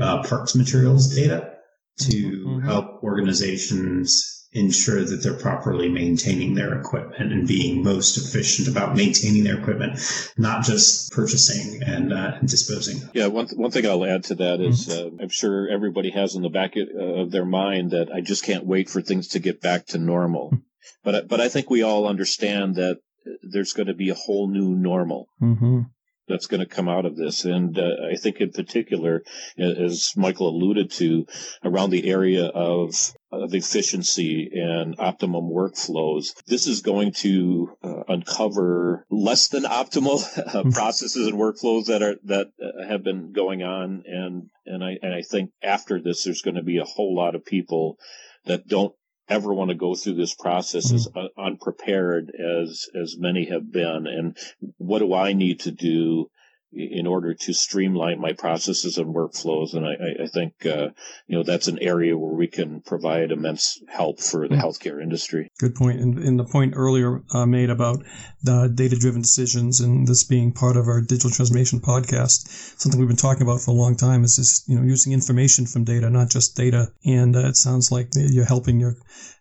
uh, 0.00 0.22
parts 0.22 0.54
materials 0.54 1.14
data 1.14 1.52
to 1.98 2.16
mm-hmm. 2.16 2.66
help 2.66 3.02
organizations 3.02 4.35
ensure 4.56 5.04
that 5.04 5.22
they're 5.22 5.34
properly 5.34 5.88
maintaining 5.88 6.54
their 6.54 6.78
equipment 6.78 7.32
and 7.32 7.46
being 7.46 7.82
most 7.82 8.16
efficient 8.16 8.68
about 8.68 8.96
maintaining 8.96 9.44
their 9.44 9.58
equipment, 9.58 9.98
not 10.36 10.64
just 10.64 11.12
purchasing 11.12 11.82
and, 11.82 12.12
uh, 12.12 12.32
and 12.40 12.48
disposing. 12.48 13.08
Yeah, 13.12 13.26
one, 13.26 13.46
th- 13.46 13.58
one 13.58 13.70
thing 13.70 13.86
I'll 13.86 14.04
add 14.04 14.24
to 14.24 14.34
that 14.36 14.60
is 14.60 14.88
mm-hmm. 14.88 15.16
uh, 15.16 15.22
I'm 15.22 15.28
sure 15.28 15.68
everybody 15.68 16.10
has 16.10 16.34
in 16.34 16.42
the 16.42 16.48
back 16.48 16.74
of 16.76 17.30
their 17.30 17.44
mind 17.44 17.90
that 17.90 18.10
I 18.12 18.20
just 18.20 18.44
can't 18.44 18.66
wait 18.66 18.88
for 18.88 19.02
things 19.02 19.28
to 19.28 19.38
get 19.38 19.60
back 19.60 19.86
to 19.88 19.98
normal. 19.98 20.50
Mm-hmm. 20.50 20.62
But, 21.04 21.28
but 21.28 21.40
I 21.40 21.48
think 21.48 21.68
we 21.68 21.82
all 21.82 22.06
understand 22.06 22.76
that 22.76 23.00
there's 23.42 23.72
going 23.72 23.88
to 23.88 23.94
be 23.94 24.10
a 24.10 24.14
whole 24.14 24.48
new 24.48 24.74
normal. 24.74 25.28
Mm-hmm. 25.42 25.82
That's 26.28 26.46
going 26.46 26.60
to 26.60 26.66
come 26.66 26.88
out 26.88 27.06
of 27.06 27.16
this. 27.16 27.44
And 27.44 27.78
uh, 27.78 27.90
I 28.12 28.16
think 28.16 28.40
in 28.40 28.50
particular, 28.50 29.22
as 29.58 30.12
Michael 30.16 30.48
alluded 30.48 30.90
to, 30.92 31.26
around 31.64 31.90
the 31.90 32.08
area 32.08 32.46
of 32.46 32.94
of 33.32 33.54
efficiency 33.54 34.50
and 34.54 34.96
optimum 34.98 35.50
workflows. 35.50 36.28
This 36.46 36.66
is 36.66 36.80
going 36.80 37.12
to 37.18 37.76
uh, 37.82 38.02
uncover 38.08 39.04
less 39.10 39.48
than 39.48 39.64
optimal 39.64 40.22
uh, 40.38 40.42
mm-hmm. 40.42 40.70
processes 40.70 41.26
and 41.26 41.36
workflows 41.36 41.86
that 41.86 42.02
are 42.02 42.16
that 42.24 42.48
uh, 42.62 42.88
have 42.88 43.02
been 43.02 43.32
going 43.32 43.62
on, 43.62 44.04
and 44.06 44.48
and 44.64 44.84
I 44.84 44.96
and 45.02 45.14
I 45.14 45.22
think 45.22 45.50
after 45.62 46.00
this, 46.00 46.24
there's 46.24 46.42
going 46.42 46.56
to 46.56 46.62
be 46.62 46.78
a 46.78 46.84
whole 46.84 47.14
lot 47.14 47.34
of 47.34 47.44
people 47.44 47.98
that 48.44 48.66
don't 48.66 48.94
ever 49.28 49.52
want 49.52 49.70
to 49.70 49.76
go 49.76 49.94
through 49.94 50.14
this 50.14 50.34
process 50.34 50.86
mm-hmm. 50.86 50.96
as 50.96 51.08
un- 51.16 51.28
unprepared 51.36 52.30
as 52.30 52.88
as 53.00 53.16
many 53.18 53.46
have 53.46 53.70
been 53.70 54.06
and 54.06 54.36
what 54.78 55.00
do 55.00 55.12
i 55.12 55.32
need 55.32 55.60
to 55.60 55.70
do 55.70 56.30
in 56.76 57.06
order 57.06 57.34
to 57.34 57.52
streamline 57.54 58.20
my 58.20 58.32
processes 58.32 58.98
and 58.98 59.14
workflows. 59.14 59.74
And 59.74 59.86
I, 59.86 60.24
I 60.24 60.26
think, 60.26 60.66
uh, 60.66 60.88
you 61.26 61.36
know, 61.36 61.42
that's 61.42 61.68
an 61.68 61.78
area 61.80 62.16
where 62.16 62.34
we 62.34 62.46
can 62.46 62.82
provide 62.82 63.32
immense 63.32 63.82
help 63.88 64.20
for 64.20 64.46
the 64.46 64.56
healthcare 64.56 65.02
industry. 65.02 65.50
Good 65.58 65.74
point. 65.74 66.00
And, 66.00 66.18
and 66.18 66.38
the 66.38 66.44
point 66.44 66.74
earlier 66.76 67.22
uh, 67.32 67.46
made 67.46 67.70
about 67.70 68.04
the 68.42 68.70
data 68.72 68.96
driven 68.96 69.22
decisions 69.22 69.80
and 69.80 70.06
this 70.06 70.24
being 70.24 70.52
part 70.52 70.76
of 70.76 70.86
our 70.86 71.00
digital 71.00 71.30
transformation 71.30 71.80
podcast, 71.80 72.78
something 72.78 73.00
we've 73.00 73.08
been 73.08 73.16
talking 73.16 73.42
about 73.42 73.60
for 73.60 73.70
a 73.70 73.74
long 73.74 73.96
time 73.96 74.22
is 74.24 74.36
just, 74.36 74.68
you 74.68 74.76
know, 74.76 74.84
using 74.84 75.12
information 75.12 75.66
from 75.66 75.84
data, 75.84 76.10
not 76.10 76.30
just 76.30 76.56
data. 76.56 76.88
And 77.04 77.34
uh, 77.34 77.48
it 77.48 77.56
sounds 77.56 77.90
like 77.90 78.08
you're 78.14 78.44
helping 78.44 78.78
your 78.80 78.96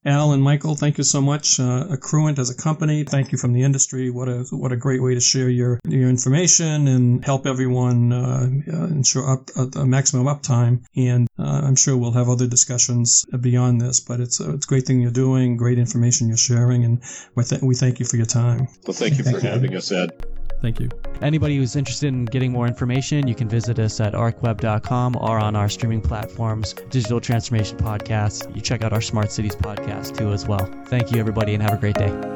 Al 0.06 0.30
and 0.30 0.40
Michael, 0.42 0.76
thank 0.76 0.98
you 0.98 1.04
so 1.04 1.20
much. 1.20 1.58
Uh, 1.58 1.88
Accruent 1.90 2.38
as 2.38 2.48
a 2.48 2.54
company, 2.54 3.02
thank 3.02 3.32
you 3.32 3.38
from 3.38 3.52
the 3.52 3.64
industry. 3.64 4.08
What 4.08 4.28
a 4.28 4.44
what 4.50 4.70
a 4.70 4.76
great 4.76 5.02
way 5.02 5.14
to 5.14 5.20
share 5.20 5.48
your 5.48 5.80
your 5.84 6.08
information 6.08 6.86
and 6.86 7.24
help 7.24 7.44
everyone 7.44 8.12
uh, 8.12 8.48
uh 8.72 8.84
ensure 8.86 9.28
up, 9.28 9.50
a 9.56 9.84
maximum 9.84 10.26
uptime. 10.26 10.84
And 10.94 11.26
uh, 11.36 11.62
I'm 11.64 11.74
sure 11.74 11.96
we'll 11.96 12.12
have 12.12 12.28
other 12.28 12.46
discussions 12.46 13.24
beyond 13.40 13.80
this. 13.80 13.98
But 13.98 14.20
it's 14.20 14.38
a, 14.38 14.54
it's 14.54 14.66
a 14.66 14.68
great 14.68 14.86
thing 14.86 15.00
you're 15.00 15.10
doing, 15.10 15.56
great 15.56 15.78
information 15.78 16.28
you're 16.28 16.36
sharing, 16.36 16.84
and 16.84 17.02
we, 17.34 17.42
th- 17.42 17.62
we 17.62 17.74
thank 17.74 17.98
you 17.98 18.06
for 18.06 18.16
your 18.16 18.26
time. 18.26 18.68
Well, 18.86 18.94
thank 18.94 19.18
you 19.18 19.24
thank 19.24 19.40
for 19.40 19.44
you. 19.44 19.50
having 19.50 19.74
us, 19.74 19.90
Ed. 19.90 20.35
Thank 20.60 20.80
you. 20.80 20.88
Anybody 21.22 21.56
who's 21.56 21.76
interested 21.76 22.08
in 22.08 22.24
getting 22.24 22.52
more 22.52 22.66
information, 22.66 23.28
you 23.28 23.34
can 23.34 23.48
visit 23.48 23.78
us 23.78 24.00
at 24.00 24.14
arcweb.com 24.14 25.16
or 25.16 25.38
on 25.38 25.54
our 25.54 25.68
streaming 25.68 26.00
platforms, 26.00 26.74
Digital 26.90 27.20
Transformation 27.20 27.76
Podcast. 27.78 28.54
You 28.54 28.60
check 28.60 28.82
out 28.82 28.92
our 28.92 29.02
Smart 29.02 29.30
Cities 29.30 29.56
podcast 29.56 30.16
too 30.16 30.32
as 30.32 30.46
well. 30.46 30.68
Thank 30.86 31.12
you, 31.12 31.20
everybody, 31.20 31.54
and 31.54 31.62
have 31.62 31.74
a 31.74 31.78
great 31.78 31.96
day. 31.96 32.35